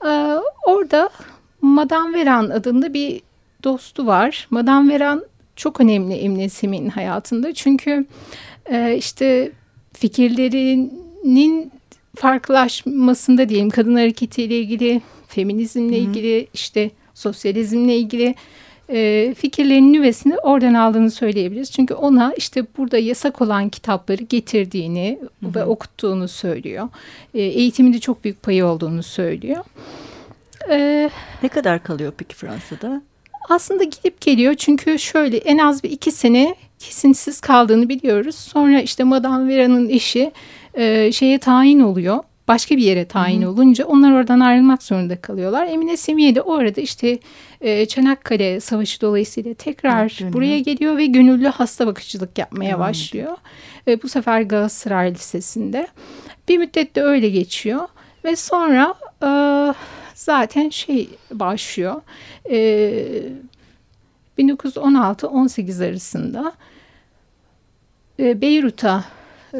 E, 0.05 0.39
orada 0.67 1.09
Madame 1.61 2.19
Veran 2.19 2.49
adında 2.49 2.93
bir 2.93 3.21
dostu 3.63 4.07
var. 4.07 4.47
Madame 4.49 4.93
Veran 4.93 5.25
çok 5.55 5.81
önemli 5.81 6.13
Emine 6.13 6.49
Semih'in 6.49 6.89
hayatında. 6.89 7.53
Çünkü 7.53 8.05
e, 8.65 8.95
işte 8.97 9.51
fikirlerinin 9.93 11.71
farklılaşmasında 12.15 13.49
diyelim 13.49 13.69
kadın 13.69 13.95
hareketiyle 13.95 14.59
ilgili, 14.59 15.01
feminizmle 15.27 15.95
Hı. 15.95 15.99
ilgili, 15.99 16.47
işte 16.53 16.91
sosyalizmle 17.15 17.95
ilgili 17.95 18.35
e, 18.89 19.33
fikirlerinin 19.37 19.93
nüvesini 19.93 20.37
oradan 20.37 20.73
aldığını 20.73 21.11
söyleyebiliriz. 21.11 21.71
Çünkü 21.71 21.93
ona 21.93 22.33
işte 22.37 22.65
burada 22.77 22.97
yasak 22.97 23.41
olan 23.41 23.69
kitapları 23.69 24.23
getirdiğini 24.23 25.19
Hı. 25.43 25.55
ve 25.55 25.65
okuttuğunu 25.65 26.27
söylüyor. 26.27 26.89
E, 27.33 27.41
eğitiminde 27.41 27.99
çok 27.99 28.23
büyük 28.23 28.43
payı 28.43 28.65
olduğunu 28.65 29.03
söylüyor. 29.03 29.63
E, 30.69 31.09
ne 31.43 31.49
kadar 31.49 31.83
kalıyor 31.83 32.13
peki 32.17 32.35
Fransa'da? 32.35 33.01
Aslında 33.49 33.83
gidip 33.83 34.21
geliyor 34.21 34.53
çünkü 34.53 34.99
şöyle 34.99 35.37
en 35.37 35.57
az 35.57 35.83
bir 35.83 35.91
iki 35.91 36.11
sene 36.11 36.55
kesintisiz 36.79 37.41
kaldığını 37.41 37.89
biliyoruz. 37.89 38.35
Sonra 38.35 38.81
işte 38.81 39.03
Madame 39.03 39.55
Vera'nın 39.55 39.89
eşi 39.89 40.31
e, 40.73 41.11
şeye 41.11 41.39
tayin 41.39 41.79
oluyor. 41.79 42.19
Başka 42.47 42.77
bir 42.77 42.81
yere 42.81 43.05
tayin 43.05 43.41
Hı 43.41 43.45
-hı. 43.45 43.49
olunca 43.49 43.85
onlar 43.85 44.11
oradan 44.11 44.39
ayrılmak 44.39 44.83
zorunda 44.83 45.21
kalıyorlar. 45.21 45.67
Emine 45.67 45.97
Semiye 45.97 46.35
de 46.35 46.41
o 46.41 46.53
arada 46.53 46.81
işte 46.81 47.19
e, 47.61 47.85
Çanakkale 47.85 48.59
Savaşı 48.59 49.01
dolayısıyla 49.01 49.53
tekrar 49.53 50.17
evet, 50.21 50.33
buraya 50.33 50.59
geliyor 50.59 50.97
ve 50.97 51.05
gönüllü 51.05 51.47
hasta 51.47 51.87
bakıcılık 51.87 52.37
yapmaya 52.37 52.75
Hı 52.75 52.79
başlıyor. 52.79 53.37
E, 53.87 54.01
bu 54.01 54.09
sefer 54.09 54.41
Galatasaray 54.41 55.13
Lisesi'nde. 55.13 55.87
Bir 56.49 56.57
müddet 56.57 56.95
de 56.95 57.03
öyle 57.03 57.29
geçiyor 57.29 57.87
ve 58.25 58.35
sonra 58.35 58.93
e, 59.23 59.29
zaten 60.13 60.69
şey 60.69 61.09
başlıyor. 61.31 62.01
E, 62.49 62.57
1916-18 64.39 65.89
arasında 65.89 66.53
e, 68.19 68.41
Beyrut'a 68.41 69.03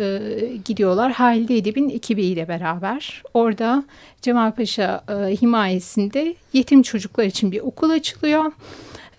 e, 0.02 0.58
gidiyorlar. 0.66 1.12
Halide 1.12 1.58
Edip'in 1.58 1.90
ekibiyle 1.90 2.48
beraber. 2.48 3.24
Orada 3.34 3.84
Cemal 4.22 4.52
Paşa 4.52 5.04
e, 5.10 5.14
himayesinde 5.14 6.36
yetim 6.54 6.82
çocuklar 6.82 7.24
için 7.24 7.52
bir 7.52 7.60
okul 7.60 7.90
açılıyor. 7.90 8.52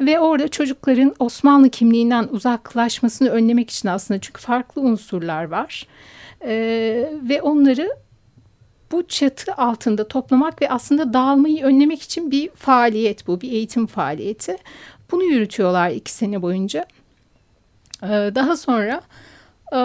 Ve 0.01 0.21
orada 0.21 0.49
çocukların 0.49 1.15
Osmanlı 1.19 1.71
kimliğinden 1.71 2.29
uzaklaşmasını 2.31 3.29
önlemek 3.29 3.71
için 3.71 3.89
aslında 3.89 4.21
çünkü 4.21 4.43
farklı 4.43 4.83
unsurlar 4.83 5.45
var. 5.45 5.87
E, 6.41 6.55
ve 7.29 7.43
onları 7.43 7.91
bu 8.93 9.07
çatı 9.09 9.55
altında 9.55 10.09
toplamak 10.09 10.63
ve 10.63 10.71
aslında 10.71 11.13
dağılmayı 11.13 11.65
önlemek 11.65 12.03
için 12.03 12.31
bir 12.31 12.51
faaliyet 12.51 13.27
bu, 13.27 13.41
bir 13.41 13.53
eğitim 13.53 13.87
faaliyeti. 13.87 14.57
Bunu 15.11 15.25
yürütüyorlar 15.25 15.91
iki 15.91 16.13
sene 16.13 16.43
boyunca. 16.43 16.87
Ee, 18.03 18.09
daha 18.35 18.57
sonra 18.57 19.01
e, 19.73 19.79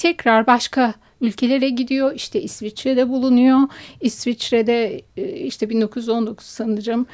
tekrar 0.00 0.46
başka 0.46 0.94
ülkelere 1.20 1.68
gidiyor. 1.68 2.14
İşte 2.14 2.42
İsviçre'de 2.42 3.08
bulunuyor. 3.08 3.58
İsviçre'de 4.00 5.02
e, 5.16 5.28
işte 5.32 5.70
1919 5.70 6.46
sanırım 6.46 7.06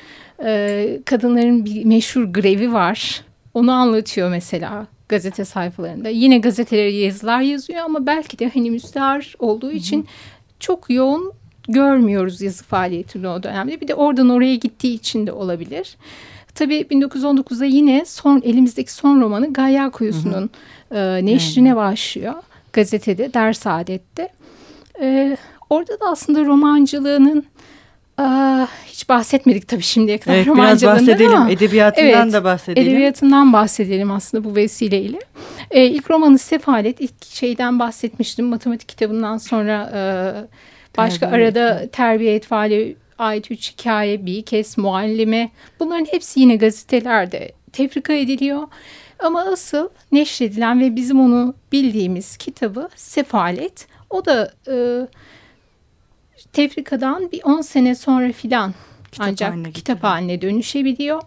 e, 0.44 1.00
kadınların 1.04 1.64
bir 1.64 1.84
meşhur 1.84 2.24
grevi 2.24 2.72
var. 2.72 3.24
Onu 3.54 3.72
anlatıyor 3.72 4.30
mesela 4.30 4.86
gazete 5.08 5.44
sayfalarında. 5.44 6.08
Yine 6.08 6.38
gazetelere 6.38 6.92
yazılar 6.92 7.40
yazıyor 7.40 7.80
ama 7.80 8.06
belki 8.06 8.38
de 8.38 8.50
hani 8.54 8.70
müstahar 8.70 9.34
olduğu 9.38 9.72
için 9.72 10.06
çok 10.60 10.90
yoğun 10.90 11.32
görmüyoruz 11.68 12.42
yazı 12.42 12.64
faaliyetini 12.64 13.28
o 13.28 13.42
dönemde. 13.42 13.80
Bir 13.80 13.88
de 13.88 13.94
oradan 13.94 14.28
oraya 14.28 14.56
gittiği 14.56 14.94
için 14.94 15.26
de 15.26 15.32
olabilir. 15.32 15.96
Tabii 16.54 16.80
1919'da 16.80 17.64
yine 17.64 18.04
son 18.06 18.42
elimizdeki 18.44 18.92
son 18.92 19.20
romanı 19.20 19.52
Gaya 19.52 19.90
Kuyusu'nun 19.90 20.50
e, 20.90 21.26
neşrine 21.26 21.68
yani. 21.68 21.76
başlıyor. 21.76 22.34
Gazetede, 22.76 23.34
Ders 23.34 23.66
Adet'te. 23.66 24.28
E, 25.00 25.36
orada 25.70 26.00
da 26.00 26.04
aslında 26.10 26.44
romancılığının 26.44 27.44
Aa, 28.18 28.66
hiç 28.86 29.08
bahsetmedik 29.08 29.68
tabii 29.68 29.82
şimdiye 29.82 30.18
kadar 30.18 30.36
evet, 30.36 30.46
biraz 30.46 30.82
bahsedelim. 30.82 31.34
Ama, 31.34 31.50
Edebiyatından 31.50 32.22
evet, 32.22 32.32
da 32.32 32.44
bahsedelim. 32.44 32.88
Edebiyatından 32.88 33.52
bahsedelim 33.52 34.10
aslında 34.10 34.44
bu 34.44 34.56
vesileyle. 34.56 35.18
Ee, 35.70 35.84
ilk 35.84 36.10
romanı 36.10 36.38
Sefalet. 36.38 37.00
ilk 37.00 37.24
şeyden 37.24 37.78
bahsetmiştim. 37.78 38.46
Matematik 38.46 38.88
kitabından 38.88 39.38
sonra 39.38 39.90
e, 39.94 40.00
başka 40.96 41.30
terbiye 41.30 41.46
arada 41.46 41.88
Terbiye 41.92 42.34
Etfali 42.34 42.96
ait 43.18 43.50
üç 43.50 43.72
hikaye, 43.72 44.26
bir 44.26 44.42
kez 44.42 44.78
muallime 44.78 45.50
bunların 45.80 46.06
hepsi 46.10 46.40
yine 46.40 46.56
gazetelerde 46.56 47.52
tefrika 47.72 48.12
ediliyor. 48.12 48.62
Ama 49.18 49.40
asıl 49.52 49.88
neşredilen 50.12 50.80
ve 50.80 50.96
bizim 50.96 51.20
onu 51.20 51.54
bildiğimiz 51.72 52.36
kitabı 52.36 52.88
Sefalet. 52.96 53.86
O 54.10 54.24
da 54.24 54.52
e, 54.68 54.74
tefrikadan 56.52 57.32
bir 57.32 57.40
10 57.44 57.60
sene 57.60 57.94
sonra 57.94 58.32
filan 58.32 58.74
ancak 59.18 59.50
haline 59.52 59.72
kitap 59.72 60.02
haline 60.02 60.42
dönüşebiliyor. 60.42 61.22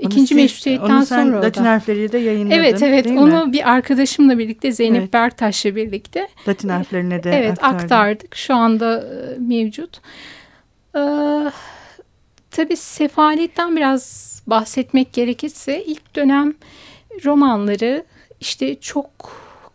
İkinci 0.00 0.34
meşrutiyetten 0.34 0.90
onu 0.90 1.06
sen 1.06 1.24
sonra 1.24 1.42
Latin 1.42 1.64
harfleriyle 1.64 2.12
de 2.12 2.18
yayınladın 2.18 2.56
Evet 2.56 2.82
evet 2.82 3.06
onu 3.06 3.46
mi? 3.46 3.52
bir 3.52 3.70
arkadaşımla 3.70 4.38
birlikte 4.38 4.72
Zeynep 4.72 5.00
evet. 5.00 5.12
Bertaş'la 5.12 5.76
birlikte. 5.76 6.28
Latin 6.48 6.68
harflerine 6.68 7.22
de 7.22 7.30
Evet 7.30 7.50
aktardın. 7.50 7.78
aktardık 7.84 8.34
şu 8.36 8.54
anda 8.54 9.00
e, 9.00 9.38
mevcut. 9.38 10.00
Ee, 10.96 11.00
tabii 12.50 12.76
sefaletten 12.76 13.76
biraz 13.76 14.32
bahsetmek 14.46 15.12
gerekirse 15.12 15.84
ilk 15.84 16.16
dönem 16.16 16.54
romanları 17.24 18.04
işte 18.40 18.80
çok 18.80 19.10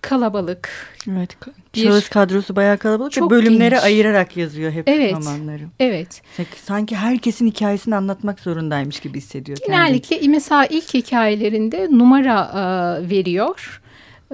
kalabalık. 0.02 0.70
Evet. 1.12 1.38
Bir, 1.76 1.84
şahıs 1.84 2.10
kadrosu 2.10 2.56
bayağı 2.56 2.78
kalabalık. 2.78 3.12
Çok 3.12 3.32
bölümlere 3.32 3.70
geniş. 3.70 3.84
ayırarak 3.84 4.38
yazıyor 4.38 4.72
hep 4.72 4.90
evet, 4.90 5.14
romanları. 5.14 5.64
Evet. 5.80 6.22
Sanki 6.66 6.96
herkesin 6.96 7.48
hikayesini 7.48 7.96
anlatmak 7.96 8.40
zorundaymış 8.40 9.00
gibi 9.00 9.18
hissediyor. 9.18 9.58
Genellikle 9.68 10.16
kendini. 10.16 10.30
mesela 10.36 10.66
ilk 10.66 10.94
hikayelerinde 10.94 11.88
numara 11.92 12.52
e, 12.54 13.10
veriyor. 13.10 13.82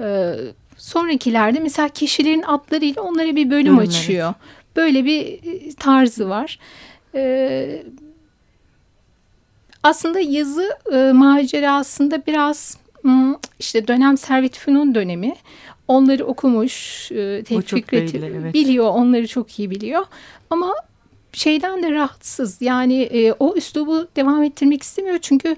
E, 0.02 0.34
sonrakilerde 0.76 1.60
mesela 1.60 1.88
kişilerin 1.88 2.42
adlarıyla 2.42 3.02
onlara 3.02 3.36
bir 3.36 3.50
bölüm, 3.50 3.50
bölüm 3.50 3.78
açıyor. 3.78 4.26
Evet. 4.26 4.76
Böyle 4.76 5.04
bir 5.04 5.24
e, 5.24 5.74
tarzı 5.74 6.28
var. 6.28 6.58
Ee, 7.14 7.82
aslında 9.82 10.20
yazı 10.20 10.78
e, 10.92 11.12
macerasında 11.12 12.26
biraz 12.26 12.78
işte 13.58 13.88
dönem 13.88 14.16
Servet 14.16 14.58
Fünun 14.58 14.94
dönemi. 14.94 15.34
Onları 15.88 16.24
okumuş, 16.24 17.10
e, 17.12 17.42
Tevfik 17.42 17.92
evet. 17.92 18.54
biliyor, 18.54 18.86
onları 18.86 19.26
çok 19.26 19.58
iyi 19.58 19.70
biliyor. 19.70 20.06
Ama 20.50 20.74
şeyden 21.32 21.82
de 21.82 21.90
rahatsız. 21.90 22.62
Yani 22.62 23.02
e, 23.02 23.32
o 23.32 23.54
üslubu 23.56 24.08
devam 24.16 24.42
ettirmek 24.42 24.82
istemiyor 24.82 25.18
çünkü 25.22 25.56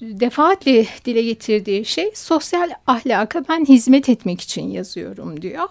defaatle 0.00 0.86
dile 1.04 1.22
getirdiği 1.22 1.84
şey 1.84 2.10
sosyal 2.14 2.70
ahlaka 2.86 3.44
ben 3.48 3.64
hizmet 3.64 4.08
etmek 4.08 4.40
için 4.40 4.70
yazıyorum 4.70 5.42
diyor. 5.42 5.68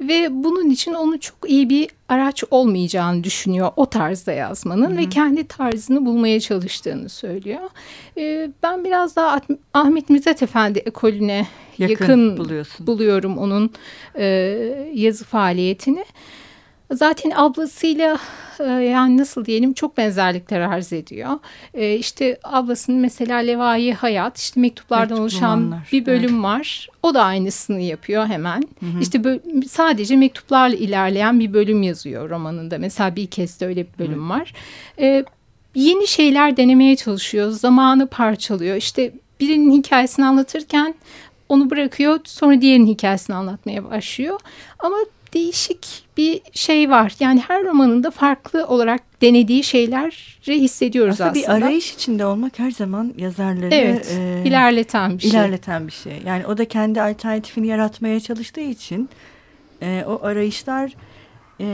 Ve 0.00 0.28
bunun 0.30 0.70
için 0.70 0.92
onu 0.94 1.20
çok 1.20 1.36
iyi 1.46 1.70
bir 1.70 1.88
araç 2.08 2.44
olmayacağını 2.50 3.24
düşünüyor 3.24 3.70
o 3.76 3.86
tarzda 3.86 4.32
yazmanın 4.32 4.90
Hı 4.90 4.94
-hı. 4.94 4.98
ve 4.98 5.08
kendi 5.08 5.44
tarzını 5.44 6.06
bulmaya 6.06 6.40
çalıştığını 6.40 7.08
söylüyor. 7.08 7.70
Ee, 8.18 8.50
ben 8.62 8.84
biraz 8.84 9.16
daha 9.16 9.40
Ahmet 9.74 10.10
Mithat 10.10 10.42
Efendi 10.42 10.78
ekolüne 10.78 11.46
yakın, 11.78 11.92
yakın 11.92 12.48
buluyorum 12.80 13.38
onun 13.38 13.70
e, 14.14 14.24
yazı 14.94 15.24
faaliyetini. 15.24 16.04
Zaten 16.92 17.32
ablasıyla 17.34 18.18
e, 18.60 18.64
yani 18.64 19.16
nasıl 19.16 19.44
diyelim 19.44 19.72
çok 19.72 19.96
benzerlikler 19.96 20.60
arz 20.60 20.92
ediyor. 20.92 21.38
E, 21.74 21.94
işte 21.94 22.38
ablasının 22.44 22.98
mesela 22.98 23.38
Levai 23.38 23.92
Hayat 23.92 24.38
işte 24.38 24.60
mektuplardan 24.60 25.08
Mektup 25.08 25.20
oluşan 25.20 25.74
bir 25.92 26.06
bölüm 26.06 26.34
evet. 26.34 26.44
var. 26.44 26.88
O 27.02 27.14
da 27.14 27.22
aynısını 27.22 27.80
yapıyor 27.80 28.26
hemen. 28.26 28.62
Hı 28.80 28.86
hı. 28.86 29.00
İşte 29.00 29.40
sadece 29.68 30.16
mektuplarla 30.16 30.76
ilerleyen 30.76 31.40
bir 31.40 31.52
bölüm 31.52 31.82
yazıyor 31.82 32.30
romanında. 32.30 32.78
Mesela 32.78 33.16
bir 33.16 33.26
kez 33.26 33.60
de 33.60 33.66
öyle 33.66 33.86
bir 33.86 33.98
bölüm 33.98 34.24
hı. 34.24 34.28
var. 34.28 34.54
E, 34.98 35.24
yeni 35.74 36.06
şeyler 36.06 36.56
denemeye 36.56 36.96
çalışıyor. 36.96 37.50
Zamanı 37.50 38.06
parçalıyor. 38.06 38.76
İşte 38.76 39.12
birinin 39.40 39.72
hikayesini 39.72 40.26
anlatırken 40.26 40.94
onu 41.48 41.70
bırakıyor 41.70 42.20
sonra 42.24 42.60
diğerinin 42.60 42.86
hikayesini 42.86 43.36
anlatmaya 43.36 43.90
başlıyor. 43.90 44.40
Ama 44.78 44.96
değişik 45.34 46.04
bir 46.16 46.40
şey 46.52 46.90
var. 46.90 47.12
Yani 47.20 47.40
her 47.40 47.64
romanında 47.64 48.10
farklı 48.10 48.66
olarak 48.66 49.22
denediği 49.22 49.64
şeyleri 49.64 50.60
hissediyoruz 50.62 51.20
aslında. 51.20 51.30
aslında. 51.30 51.46
bir 51.46 51.62
arayış 51.62 51.94
içinde 51.94 52.26
olmak 52.26 52.58
her 52.58 52.70
zaman 52.70 53.14
yazarları 53.18 53.74
evet, 53.74 54.18
e, 54.18 54.42
ilerleten 54.48 55.18
bir 55.18 55.22
şey. 55.22 55.30
İlerleten 55.30 55.86
bir 55.86 55.92
şey. 55.92 56.22
Yani 56.26 56.46
o 56.46 56.58
da 56.58 56.64
kendi 56.64 57.02
alternatifini 57.02 57.66
yaratmaya 57.66 58.20
çalıştığı 58.20 58.60
için 58.60 59.08
e, 59.82 60.04
o 60.06 60.20
arayışlar 60.22 60.92
e, 61.60 61.66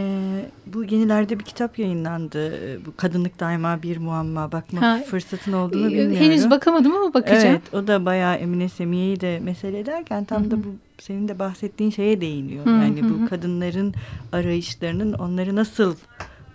bu 0.66 0.84
yenilerde 0.84 1.38
bir 1.38 1.44
kitap 1.44 1.78
yayınlandı. 1.78 2.52
Bu 2.86 2.96
kadınlık 2.96 3.40
daima 3.40 3.82
bir 3.82 3.96
muamma. 3.96 4.52
Bakma 4.52 4.80
ha, 4.82 5.00
fırsatın 5.06 5.52
olduğunu 5.52 5.86
bilmiyorum. 5.86 6.16
Henüz 6.16 6.50
bakamadım 6.50 6.92
ama 6.96 7.14
bakacağım. 7.14 7.46
Evet 7.48 7.74
o 7.74 7.86
da 7.86 8.04
bayağı 8.04 8.36
Emine 8.36 8.68
Semiye'yi 8.68 9.20
de 9.20 9.40
mesele 9.42 9.78
ederken 9.78 10.24
tam 10.24 10.44
Hı 10.44 10.46
-hı. 10.46 10.50
da 10.50 10.64
bu 10.64 10.87
senin 10.98 11.28
de 11.28 11.38
bahsettiğin 11.38 11.90
şeye 11.90 12.20
değiniyor. 12.20 12.66
Hı 12.66 12.70
-hı. 12.70 12.82
Yani 12.82 13.02
bu 13.10 13.28
kadınların 13.28 13.94
arayışlarının 14.32 15.12
onları 15.12 15.56
nasıl 15.56 15.96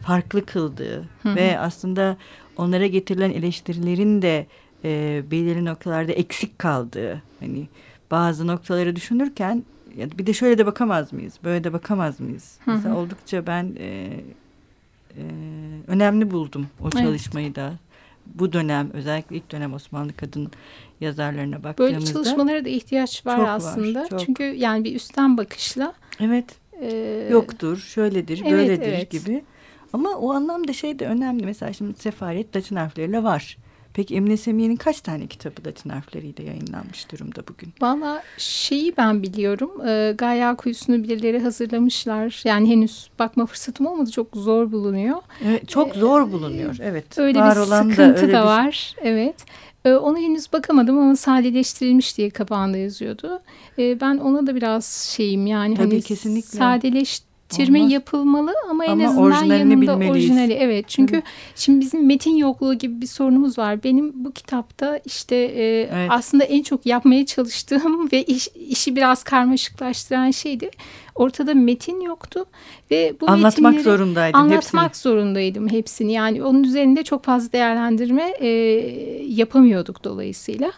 farklı 0.01 0.45
kıldığı 0.45 0.99
Hı 1.01 1.29
-hı. 1.29 1.35
ve 1.35 1.59
aslında 1.59 2.17
onlara 2.57 2.87
getirilen 2.87 3.31
eleştirilerin 3.31 4.21
de 4.21 4.47
e, 4.83 5.23
belirli 5.31 5.65
noktalarda 5.65 6.11
eksik 6.11 6.59
kaldığı. 6.59 7.21
Hani 7.39 7.67
bazı 8.11 8.47
noktaları 8.47 8.95
düşünürken 8.95 9.63
ya 9.97 10.07
bir 10.17 10.25
de 10.25 10.33
şöyle 10.33 10.57
de 10.57 10.65
bakamaz 10.65 11.13
mıyız? 11.13 11.33
Böyle 11.43 11.63
de 11.63 11.73
bakamaz 11.73 12.19
mıyız? 12.19 12.57
Hı 12.65 12.71
hı. 12.71 12.75
Mesela 12.75 12.95
oldukça 12.95 13.47
ben 13.47 13.75
e, 13.79 14.19
e, 15.17 15.21
önemli 15.87 16.31
buldum 16.31 16.67
o 16.81 16.89
çalışmayı 16.89 17.47
evet. 17.47 17.55
da. 17.55 17.73
Bu 18.25 18.53
dönem 18.53 18.89
özellikle 18.93 19.35
ilk 19.35 19.51
dönem 19.51 19.73
Osmanlı 19.73 20.15
kadın 20.17 20.51
yazarlarına 21.01 21.63
baktığımızda. 21.63 21.99
Böyle 21.99 22.13
çalışmalara 22.13 22.65
da 22.65 22.69
ihtiyaç 22.69 23.25
var 23.25 23.39
aslında. 23.47 24.01
Var, 24.01 24.09
çok. 24.09 24.19
Çünkü 24.19 24.43
yani 24.43 24.83
bir 24.83 24.95
üstten 24.95 25.37
bakışla. 25.37 25.93
Evet. 26.19 26.45
E, 26.81 27.27
yoktur, 27.31 27.77
şöyledir, 27.77 28.41
evet, 28.43 28.51
böyledir 28.51 28.93
evet. 28.93 29.11
gibi. 29.11 29.43
Ama 29.93 30.09
o 30.09 30.33
anlamda 30.33 30.73
şey 30.73 30.99
de 30.99 31.07
önemli. 31.07 31.45
Mesela 31.45 31.73
şimdi 31.73 31.93
sefaret 31.93 32.55
Latin 32.55 32.75
harfleriyle 32.75 33.23
var. 33.23 33.57
Peki 33.93 34.15
Emine 34.15 34.37
Semiye'nin 34.37 34.75
kaç 34.75 35.01
tane 35.01 35.27
kitabı 35.27 35.67
Latin 35.67 35.89
harfleriyle 35.89 36.43
yayınlanmış 36.43 37.11
durumda 37.11 37.47
bugün? 37.47 37.73
Valla 37.81 38.23
şeyi 38.37 38.97
ben 38.97 39.23
biliyorum. 39.23 39.87
E, 39.87 40.13
Gaia 40.17 40.55
Kuyusu'nu 40.55 41.03
birileri 41.03 41.39
hazırlamışlar. 41.39 42.41
Yani 42.45 42.69
henüz 42.69 43.09
bakma 43.19 43.45
fırsatım 43.45 43.85
olmadı. 43.85 44.11
Çok 44.11 44.27
zor 44.35 44.71
bulunuyor. 44.71 45.17
Evet, 45.45 45.69
çok 45.69 45.95
e, 45.95 45.99
zor 45.99 46.31
bulunuyor. 46.31 46.77
Evet. 46.81 47.17
Öyle 47.17 47.39
var 47.39 47.55
bir 47.55 47.61
olan 47.61 47.81
sıkıntı 47.81 47.97
da, 47.97 48.21
öyle 48.21 48.33
da 48.33 48.41
bir... 48.41 48.45
var. 48.45 48.95
Evet. 49.01 49.35
E, 49.85 49.93
ona 49.93 50.17
henüz 50.17 50.53
bakamadım 50.53 50.97
ama 50.97 51.15
sadeleştirilmiş 51.15 52.17
diye 52.17 52.29
kapağında 52.29 52.77
yazıyordu. 52.77 53.41
Ben 53.77 54.17
ona 54.17 54.47
da 54.47 54.55
biraz 54.55 54.85
şeyim 55.15 55.47
yani 55.47 55.75
Tabii 55.75 55.89
hani 55.89 56.01
kesinlikle. 56.01 56.57
sadeleşti 56.57 57.32
Çirme 57.49 57.79
Olmaz. 57.79 57.91
yapılmalı 57.91 58.53
ama 58.69 58.85
en 58.85 58.99
ama 58.99 59.35
azından 59.35 59.55
yanında 59.55 59.81
bilmeliyiz. 59.81 60.11
orijinali. 60.11 60.53
Evet 60.53 60.85
çünkü 60.87 61.15
evet. 61.15 61.23
şimdi 61.55 61.79
bizim 61.79 62.05
metin 62.05 62.35
yokluğu 62.35 62.73
gibi 62.73 63.01
bir 63.01 63.07
sorunumuz 63.07 63.57
var. 63.57 63.83
Benim 63.83 64.25
bu 64.25 64.31
kitapta 64.31 64.99
işte 65.05 65.35
e, 65.35 65.89
evet. 65.93 66.07
aslında 66.09 66.43
en 66.43 66.63
çok 66.63 66.85
yapmaya 66.85 67.25
çalıştığım 67.25 68.11
ve 68.11 68.23
iş, 68.23 68.47
işi 68.47 68.95
biraz 68.95 69.23
karmaşıklaştıran 69.23 70.31
şeydi. 70.31 70.69
Ortada 71.15 71.53
metin 71.53 72.01
yoktu 72.01 72.45
ve 72.91 73.13
bu 73.21 73.29
anlatmak 73.29 73.81
zorundaydım 73.81 74.39
anlatmak 74.39 74.85
hepsini. 74.85 75.11
zorundaydım 75.11 75.69
hepsini. 75.69 76.13
Yani 76.13 76.43
onun 76.43 76.63
üzerinde 76.63 77.03
çok 77.03 77.23
fazla 77.23 77.51
değerlendirme 77.51 78.33
e, 78.39 78.47
yapamıyorduk 79.27 80.03
dolayısıyla. 80.03 80.71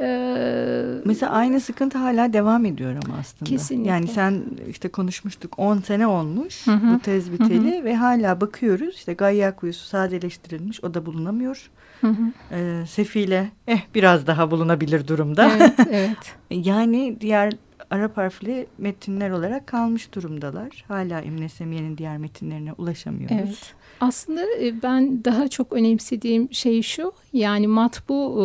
Ee, 0.00 0.84
Mesela 1.04 1.32
aynı 1.32 1.60
sıkıntı 1.60 1.98
hala 1.98 2.32
devam 2.32 2.64
ediyor 2.64 2.96
ama 3.04 3.16
aslında. 3.20 3.50
Kesinlikle. 3.50 3.90
Yani 3.90 4.08
sen 4.08 4.42
işte 4.68 4.88
konuşmuştuk 4.88 5.58
10 5.58 5.78
sene 5.78 6.06
olmuş 6.06 6.66
hı 6.66 6.72
hı. 6.72 6.94
bu 6.94 7.00
tez 7.00 7.32
biteli 7.32 7.76
hı 7.76 7.80
hı. 7.80 7.84
ve 7.84 7.96
hala 7.96 8.40
bakıyoruz 8.40 8.94
işte 8.94 9.12
Gaia 9.12 9.56
kuyusu 9.56 9.86
sadeleştirilmiş 9.86 10.84
o 10.84 10.94
da 10.94 11.06
bulunamıyor. 11.06 11.70
Hı 12.00 12.06
hı. 12.06 12.32
Ee, 12.52 12.86
sefile 12.86 13.50
eh 13.68 13.80
biraz 13.94 14.26
daha 14.26 14.50
bulunabilir 14.50 15.08
durumda. 15.08 15.50
Evet, 15.56 15.74
evet. 15.90 16.34
yani 16.50 17.16
diğer 17.20 17.52
Arap 17.90 18.16
harfli 18.16 18.66
metinler 18.78 19.30
olarak 19.30 19.66
kalmış 19.66 20.14
durumdalar. 20.14 20.84
Hala 20.88 21.22
İmne 21.22 21.48
Semiye'nin 21.48 21.98
diğer 21.98 22.18
metinlerine 22.18 22.72
ulaşamıyoruz. 22.72 23.36
Evet. 23.36 23.74
Aslında 24.00 24.42
e, 24.60 24.82
ben 24.82 25.24
daha 25.24 25.48
çok 25.48 25.72
önemsediğim 25.72 26.52
şey 26.52 26.82
şu 26.82 27.12
yani 27.32 27.66
matbu 27.66 28.14
e, 28.14 28.44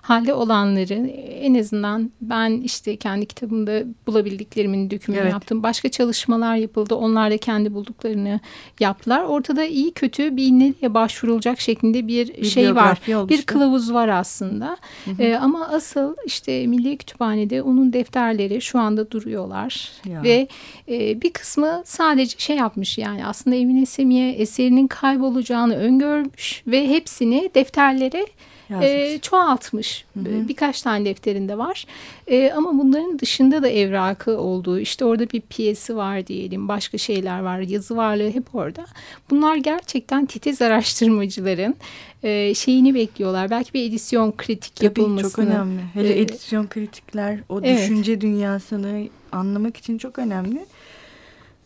halde 0.00 0.34
olanları 0.34 0.94
en 1.40 1.54
azından 1.54 2.10
ben 2.20 2.50
işte 2.50 2.96
kendi 2.96 3.26
kitabımda 3.26 3.82
bulabildiklerimin 4.06 4.90
dökümünü 4.90 5.20
evet. 5.20 5.32
yaptım. 5.32 5.62
Başka 5.62 5.88
çalışmalar 5.88 6.56
yapıldı. 6.56 6.94
Onlar 6.94 7.30
da 7.30 7.38
kendi 7.38 7.74
bulduklarını 7.74 8.40
yaptılar. 8.80 9.22
Ortada 9.22 9.64
iyi 9.64 9.92
kötü 9.92 10.36
bir 10.36 10.50
nereye 10.50 10.94
başvurulacak 10.94 11.60
şeklinde 11.60 12.08
bir, 12.08 12.28
bir 12.28 12.44
şey 12.44 12.74
var. 12.74 13.00
Oluştu. 13.08 13.28
Bir 13.28 13.42
kılavuz 13.42 13.92
var 13.92 14.08
aslında. 14.08 14.76
Hı 15.04 15.10
hı. 15.10 15.22
E, 15.22 15.36
ama 15.36 15.68
asıl 15.68 16.16
işte 16.26 16.66
Milli 16.66 16.96
Kütüphane'de 16.96 17.62
onun 17.62 17.92
defterleri 17.92 18.60
şu 18.60 18.78
anda 18.78 19.10
duruyorlar. 19.10 19.90
Ya. 20.04 20.22
Ve 20.22 20.48
e, 20.88 21.20
bir 21.20 21.32
kısmı 21.32 21.82
sadece 21.84 22.38
şey 22.38 22.56
yapmış 22.56 22.98
yani 22.98 23.26
aslında 23.26 23.56
Emine 23.56 23.86
Semiye 23.86 24.32
eserinin 24.32 24.83
kaybolacağını 24.86 25.76
öngörmüş 25.76 26.62
ve 26.66 26.88
hepsini 26.88 27.50
defterleri 27.54 28.26
e, 28.70 29.18
çoğaltmış. 29.22 30.04
Hı 30.14 30.20
hı. 30.20 30.48
Birkaç 30.48 30.82
tane 30.82 31.04
defterinde 31.04 31.58
var. 31.58 31.86
E, 32.26 32.52
ama 32.52 32.78
bunların 32.78 33.18
dışında 33.18 33.62
da 33.62 33.68
evrakı 33.68 34.38
olduğu 34.38 34.78
işte 34.78 35.04
orada 35.04 35.30
bir 35.30 35.40
piyesi 35.40 35.96
var 35.96 36.26
diyelim. 36.26 36.68
Başka 36.68 36.98
şeyler 36.98 37.40
var. 37.40 37.58
Yazı 37.58 37.96
varlığı 37.96 38.30
hep 38.30 38.54
orada. 38.54 38.84
Bunlar 39.30 39.56
gerçekten 39.56 40.26
titiz 40.26 40.62
araştırmacıların 40.62 41.74
e, 42.22 42.54
şeyini 42.54 42.94
bekliyorlar. 42.94 43.50
Belki 43.50 43.74
bir 43.74 43.88
edisyon 43.88 44.32
kritik 44.32 44.76
Tabii, 44.76 44.84
yapılmasını. 44.84 45.30
çok 45.30 45.38
önemli. 45.38 45.80
Hele 45.94 46.08
e, 46.08 46.20
edisyon 46.20 46.66
kritikler 46.66 47.38
o 47.48 47.60
evet. 47.60 47.78
düşünce 47.78 48.20
dünyasını 48.20 49.08
anlamak 49.32 49.76
için 49.76 49.98
çok 49.98 50.18
önemli. 50.18 50.66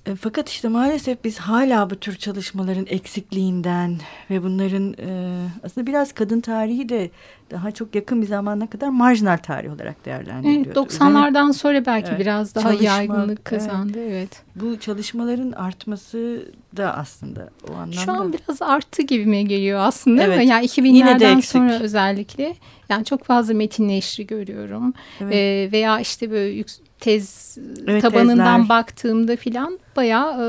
E, 0.08 0.14
fakat 0.14 0.48
işte 0.48 0.68
maalesef 0.68 1.24
biz 1.24 1.38
hala 1.38 1.90
bu 1.90 1.96
tür 1.96 2.16
çalışmaların 2.16 2.86
eksikliğinden 2.88 3.96
ve 4.30 4.42
bunların 4.42 4.92
e, 4.92 5.42
aslında 5.64 5.86
biraz 5.86 6.12
kadın 6.12 6.40
tarihi 6.40 6.88
de 6.88 7.10
daha 7.50 7.70
çok 7.70 7.94
yakın 7.94 8.22
bir 8.22 8.26
zamana 8.26 8.70
kadar 8.70 8.88
marjinal 8.88 9.36
tarih 9.36 9.72
olarak 9.72 10.04
değerlendiriliyordu. 10.04 10.80
Evet, 10.80 10.92
90'lardan 10.92 11.52
sonra 11.52 11.86
belki 11.86 12.08
evet, 12.08 12.20
biraz 12.20 12.54
daha 12.54 12.64
çalışma, 12.64 12.86
yaygınlık 12.86 13.44
kazandı. 13.44 13.98
Evet. 13.98 14.12
evet. 14.12 14.42
Bu 14.54 14.80
çalışmaların 14.80 15.52
artması 15.52 16.42
da 16.76 16.96
aslında 16.96 17.50
o 17.70 17.72
anlamda. 17.72 17.96
Şu 17.96 18.12
an 18.12 18.32
biraz 18.32 18.62
arttı 18.62 19.02
gibime 19.02 19.42
geliyor 19.42 19.80
aslında 19.80 20.22
evet. 20.22 20.48
Yani 20.48 20.66
2000'lerden 20.66 21.40
sonra 21.40 21.78
özellikle 21.80 22.54
yani 22.88 23.04
çok 23.04 23.24
fazla 23.24 23.54
metin 23.54 23.88
neşri 23.88 24.26
görüyorum. 24.26 24.94
Evet. 25.20 25.34
Ee, 25.34 25.68
veya 25.72 26.00
işte 26.00 26.30
böyle 26.30 26.64
tez 27.00 27.58
evet, 27.86 28.02
tabanından 28.02 28.60
tezler. 28.60 28.68
baktığımda 28.68 29.36
filan 29.36 29.78
bayağı 29.98 30.32
e, 30.32 30.46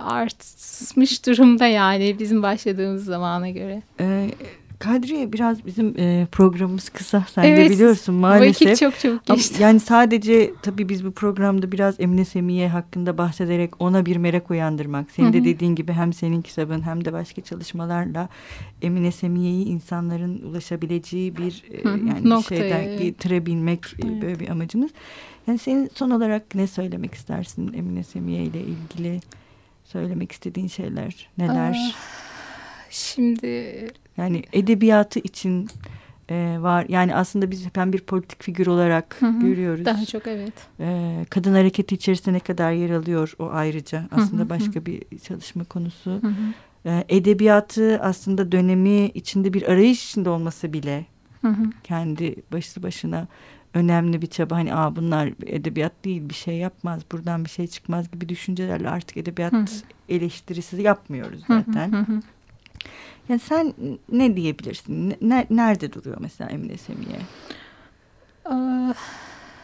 artmış 0.00 1.26
durumda 1.26 1.66
yani 1.66 2.18
bizim 2.18 2.42
başladığımız 2.42 3.04
zamana 3.04 3.50
göre. 3.50 3.82
Ee, 4.00 4.30
Kadriye 4.82 5.32
biraz 5.32 5.66
bizim 5.66 5.98
e, 5.98 6.26
programımız 6.32 6.88
kısa 6.88 7.24
sen 7.34 7.42
evet, 7.42 7.70
de 7.70 7.74
biliyorsun 7.74 8.14
maalesef. 8.14 8.68
Vakit 8.68 8.80
çok 8.80 8.98
çok 8.98 9.26
geçti. 9.26 9.62
Yani 9.62 9.80
sadece 9.80 10.50
tabii 10.62 10.88
biz 10.88 11.04
bu 11.04 11.12
programda 11.12 11.72
biraz 11.72 12.00
Emine 12.00 12.24
Semiye 12.24 12.68
hakkında 12.68 13.18
bahsederek 13.18 13.80
ona 13.80 14.06
bir 14.06 14.16
merak 14.16 14.50
uyandırmak. 14.50 15.10
Senin 15.10 15.26
Hı 15.26 15.30
-hı. 15.30 15.34
de 15.34 15.44
dediğin 15.44 15.74
gibi 15.74 15.92
hem 15.92 16.12
senin 16.12 16.42
kitabın 16.42 16.82
hem 16.82 17.04
de 17.04 17.12
başka 17.12 17.42
çalışmalarla 17.42 18.28
Emine 18.82 19.12
Semiye'yi 19.12 19.66
insanların 19.66 20.42
ulaşabileceği 20.42 21.36
bir 21.36 21.64
e, 21.70 21.88
yani 21.88 22.30
Noktaya, 22.30 22.60
şeyden 22.60 22.82
evet. 22.82 22.98
getirebilmek 22.98 23.86
e, 23.86 24.06
evet. 24.06 24.22
böyle 24.22 24.40
bir 24.40 24.48
amacımız. 24.48 24.90
Yani 25.46 25.58
senin 25.58 25.90
son 25.94 26.10
olarak 26.10 26.54
ne 26.54 26.66
söylemek 26.66 27.14
istersin 27.14 27.72
Emine 27.72 28.02
Semiye 28.04 28.44
ile 28.44 28.60
ilgili? 28.60 29.20
Söylemek 29.84 30.32
istediğin 30.32 30.68
şeyler 30.68 31.28
neler? 31.38 31.70
Aa, 31.70 31.92
şimdi 32.90 33.88
yani 34.16 34.42
edebiyatı 34.52 35.18
için 35.18 35.68
e, 36.30 36.56
var. 36.60 36.86
Yani 36.88 37.14
aslında 37.14 37.50
biz 37.50 37.66
hem 37.74 37.92
bir 37.92 38.00
politik 38.00 38.42
figür 38.42 38.66
olarak 38.66 39.16
hı 39.18 39.26
hı, 39.26 39.40
görüyoruz. 39.40 39.84
Daha 39.84 40.04
çok 40.04 40.26
evet. 40.26 40.52
E, 40.80 41.18
kadın 41.30 41.54
hareketi 41.54 41.94
içerisinde 41.94 42.34
ne 42.34 42.40
kadar 42.40 42.72
yer 42.72 42.90
alıyor 42.90 43.34
o 43.38 43.48
ayrıca 43.52 44.08
aslında 44.10 44.42
hı 44.42 44.46
hı, 44.46 44.50
başka 44.50 44.86
bir 44.86 45.02
çalışma 45.18 45.64
konusu. 45.64 46.10
Hı 46.10 46.26
hı. 46.26 46.90
E, 46.90 47.04
edebiyatı 47.08 48.00
aslında 48.02 48.52
dönemi 48.52 49.06
içinde 49.06 49.52
bir 49.52 49.62
arayış 49.62 50.04
içinde 50.04 50.30
olması 50.30 50.72
bile 50.72 51.06
hı 51.42 51.48
hı. 51.48 51.64
kendi 51.84 52.36
başlı 52.52 52.82
başına 52.82 53.26
önemli 53.74 54.22
bir 54.22 54.26
çaba. 54.26 54.56
Hani 54.56 54.74
Aa, 54.74 54.96
bunlar 54.96 55.32
edebiyat 55.46 55.92
değil 56.04 56.28
bir 56.28 56.34
şey 56.34 56.56
yapmaz 56.56 57.02
buradan 57.12 57.44
bir 57.44 57.50
şey 57.50 57.66
çıkmaz 57.66 58.10
gibi 58.10 58.28
düşüncelerle 58.28 58.90
artık 58.90 59.16
edebiyat 59.16 59.52
hı 59.52 59.56
hı. 59.56 59.66
eleştirisi 60.08 60.82
yapmıyoruz 60.82 61.40
zaten. 61.48 61.92
Hı 61.92 61.96
hı 61.96 62.12
hı. 62.12 62.20
Yani 63.28 63.40
sen 63.40 63.74
ne 64.12 64.36
diyebilirsin? 64.36 65.14
Ne, 65.20 65.46
nerede 65.50 65.92
duruyor 65.92 66.16
mesela 66.20 66.50
Emine 66.50 66.76
Semiye? 66.76 67.18
Ee, 68.46 68.94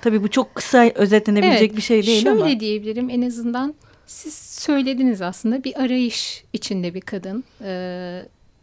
Tabii 0.00 0.22
bu 0.22 0.30
çok 0.30 0.54
kısa 0.54 0.90
özetlenebilecek 0.94 1.68
evet, 1.68 1.76
bir 1.76 1.82
şey 1.82 2.06
değil 2.06 2.22
şöyle 2.22 2.30
ama. 2.36 2.44
Şöyle 2.48 2.60
diyebilirim 2.60 3.10
en 3.10 3.22
azından 3.22 3.74
Siz 4.08 4.34
söylediniz 4.34 5.22
aslında 5.22 5.64
bir 5.64 5.80
arayış 5.82 6.44
içinde 6.52 6.94
bir 6.94 7.00
kadın. 7.00 7.44
Ee, 7.62 8.22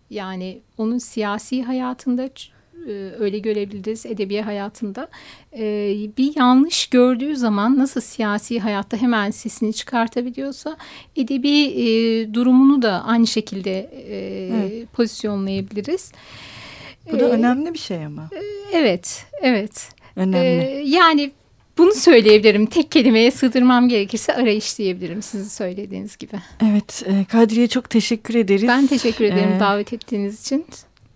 yani 0.10 0.62
onun 0.77 0.97
siyasi 0.97 1.63
hayatında 1.63 2.29
öyle 3.20 3.40
görebiliriz 3.40 4.06
edebi 4.06 4.42
hayatında 4.42 5.08
ee, 5.54 5.96
bir 6.18 6.36
yanlış 6.36 6.88
gördüğü 6.88 7.36
zaman 7.36 7.78
nasıl 7.78 8.02
siyasi 8.02 8.60
hayatta 8.60 8.98
hemen 8.98 9.32
sesini 9.32 9.74
çıkartabiliyorsa 9.74 10.78
edebi 11.16 11.62
e, 11.62 12.34
durumunu 12.34 12.82
da 12.82 13.04
aynı 13.06 13.28
şekilde 13.28 13.80
e, 14.08 14.16
evet. 14.56 14.94
pozisyonlayabiliriz. 14.94 16.12
Bu 17.12 17.20
da 17.20 17.26
ee, 17.26 17.30
önemli 17.30 17.74
bir 17.74 17.80
şey 17.80 18.06
ama. 18.06 18.30
Evet, 18.74 19.26
evet. 19.42 19.90
Önemli. 20.16 20.38
Ee, 20.38 20.84
yani 20.86 21.32
bunu 21.78 21.94
söyleyebilirim. 21.94 22.66
Tek 22.66 22.92
kelimeye 22.92 23.32
sığdırmam 23.32 23.90
gerekirse 23.90 24.36
arayış 24.36 24.78
diyebilirim 24.78 25.22
sizin 25.22 25.50
söylediğiniz 25.50 26.18
gibi. 26.18 26.36
Evet 26.64 27.04
e, 27.06 27.26
Kadriye 27.26 27.68
çok 27.68 27.90
teşekkür 27.90 28.36
ederiz. 28.36 28.68
Ben 28.68 28.88
teşekkür 28.88 29.26
ederim 29.26 29.54
ee, 29.56 29.60
davet 29.60 29.94
ettiğiniz 29.94 30.42
için. 30.42 30.66